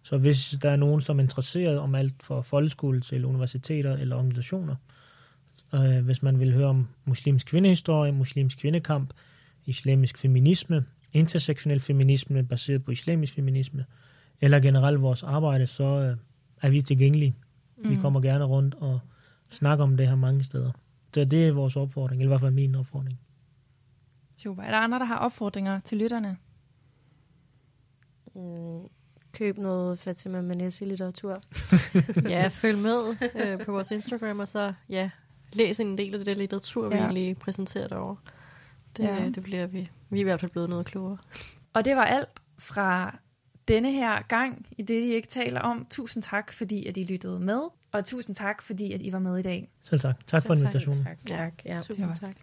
[0.02, 4.16] Så hvis der er nogen, som er interesseret om alt fra folkeskole til universiteter eller
[4.16, 4.76] organisationer,
[5.74, 9.12] øh, hvis man vil høre om muslimsk kvindehistorie, muslimsk kvindekamp,
[9.66, 13.84] islamisk feminisme, intersektionel feminisme baseret på islamisk feminisme,
[14.40, 16.16] eller generelt vores arbejde, så øh,
[16.62, 17.34] er vi tilgængelige.
[17.76, 17.90] Mm.
[17.90, 19.00] Vi kommer gerne rundt og
[19.50, 20.70] snakker om det her mange steder.
[21.14, 23.18] Så det er vores opfordring, eller i hvert fald min opfordring.
[24.42, 24.62] Super.
[24.62, 26.36] Er der andre, der har opfordringer til lytterne?
[28.34, 28.82] Mm,
[29.32, 31.40] køb noget Fatima Manesi-litteratur.
[32.28, 35.10] Ja, følg med øh, på vores Instagram, og så ja,
[35.52, 37.00] læs en del af det der litteratur, vi Ja.
[37.02, 38.16] egentlig præsenterer derovre.
[38.96, 39.28] Det, Ja.
[39.34, 39.90] det bliver vi.
[40.10, 41.18] Vi er i hvert fald blevet noget klogere.
[41.72, 42.28] Og det var alt
[42.58, 43.18] fra
[43.68, 45.86] denne her gang i det, de ikke taler om.
[45.90, 47.60] Tusind tak, fordi at I lyttede med,
[47.92, 49.70] og tusind tak, fordi at I var med i dag.
[49.82, 50.26] Selv tak.
[50.26, 50.74] Tak for Selv tak.
[50.74, 51.04] invitationen.
[51.04, 51.52] Tak, tak.
[51.64, 51.80] Ja.
[51.82, 52.36] Super, var- tak.